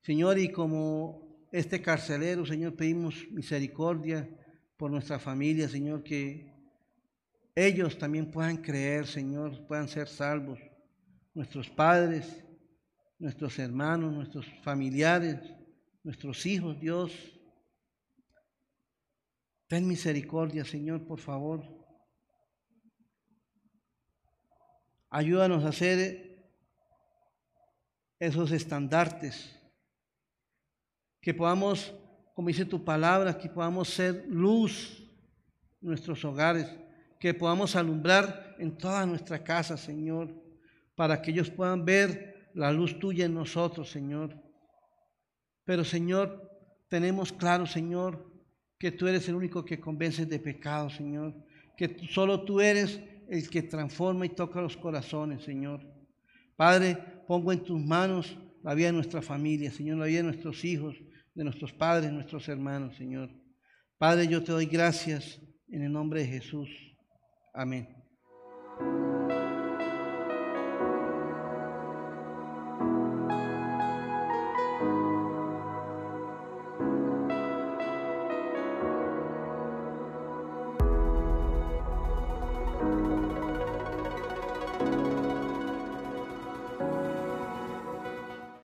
Señor, 0.00 0.38
y 0.38 0.50
como 0.50 1.46
este 1.52 1.82
carcelero, 1.82 2.46
Señor, 2.46 2.76
pedimos 2.76 3.26
misericordia 3.30 4.26
por 4.78 4.90
nuestra 4.90 5.18
familia, 5.18 5.68
Señor, 5.68 6.02
que 6.02 6.50
ellos 7.54 7.98
también 7.98 8.30
puedan 8.30 8.56
creer, 8.56 9.06
Señor, 9.06 9.66
puedan 9.66 9.86
ser 9.86 10.08
salvos. 10.08 10.58
Nuestros 11.34 11.68
padres, 11.68 12.42
nuestros 13.18 13.58
hermanos, 13.58 14.14
nuestros 14.14 14.46
familiares, 14.62 15.36
nuestros 16.02 16.46
hijos, 16.46 16.80
Dios. 16.80 17.31
Ten 19.72 19.88
misericordia, 19.88 20.66
Señor, 20.66 21.06
por 21.06 21.18
favor. 21.18 21.64
Ayúdanos 25.08 25.64
a 25.64 25.70
hacer 25.70 26.44
esos 28.18 28.52
estandartes. 28.52 29.58
Que 31.22 31.32
podamos, 31.32 31.94
como 32.34 32.48
dice 32.48 32.66
tu 32.66 32.84
palabra, 32.84 33.38
que 33.38 33.48
podamos 33.48 33.88
ser 33.88 34.26
luz 34.28 35.08
en 35.80 35.88
nuestros 35.88 36.22
hogares. 36.22 36.68
Que 37.18 37.32
podamos 37.32 37.74
alumbrar 37.74 38.54
en 38.58 38.76
toda 38.76 39.06
nuestra 39.06 39.42
casa, 39.42 39.78
Señor. 39.78 40.28
Para 40.94 41.22
que 41.22 41.30
ellos 41.30 41.48
puedan 41.48 41.86
ver 41.86 42.50
la 42.52 42.70
luz 42.72 42.98
tuya 42.98 43.24
en 43.24 43.32
nosotros, 43.32 43.90
Señor. 43.90 44.36
Pero, 45.64 45.82
Señor, 45.82 46.60
tenemos 46.90 47.32
claro, 47.32 47.64
Señor, 47.64 48.31
que 48.82 48.90
tú 48.90 49.06
eres 49.06 49.28
el 49.28 49.36
único 49.36 49.64
que 49.64 49.78
convence 49.78 50.26
de 50.26 50.40
pecado, 50.40 50.90
Señor, 50.90 51.32
que 51.76 52.04
solo 52.10 52.42
tú 52.42 52.60
eres 52.60 53.00
el 53.28 53.48
que 53.48 53.62
transforma 53.62 54.26
y 54.26 54.30
toca 54.30 54.60
los 54.60 54.76
corazones, 54.76 55.44
Señor. 55.44 55.86
Padre, 56.56 56.98
pongo 57.28 57.52
en 57.52 57.62
tus 57.62 57.80
manos 57.80 58.36
la 58.60 58.74
vida 58.74 58.88
de 58.88 58.94
nuestra 58.94 59.22
familia, 59.22 59.70
Señor, 59.70 59.98
la 59.98 60.06
vida 60.06 60.18
de 60.18 60.24
nuestros 60.24 60.64
hijos, 60.64 60.96
de 61.32 61.44
nuestros 61.44 61.72
padres, 61.72 62.10
nuestros 62.10 62.48
hermanos, 62.48 62.96
Señor. 62.96 63.30
Padre, 63.98 64.26
yo 64.26 64.42
te 64.42 64.50
doy 64.50 64.66
gracias 64.66 65.40
en 65.68 65.84
el 65.84 65.92
nombre 65.92 66.22
de 66.22 66.26
Jesús. 66.26 66.68
Amén. 67.54 67.86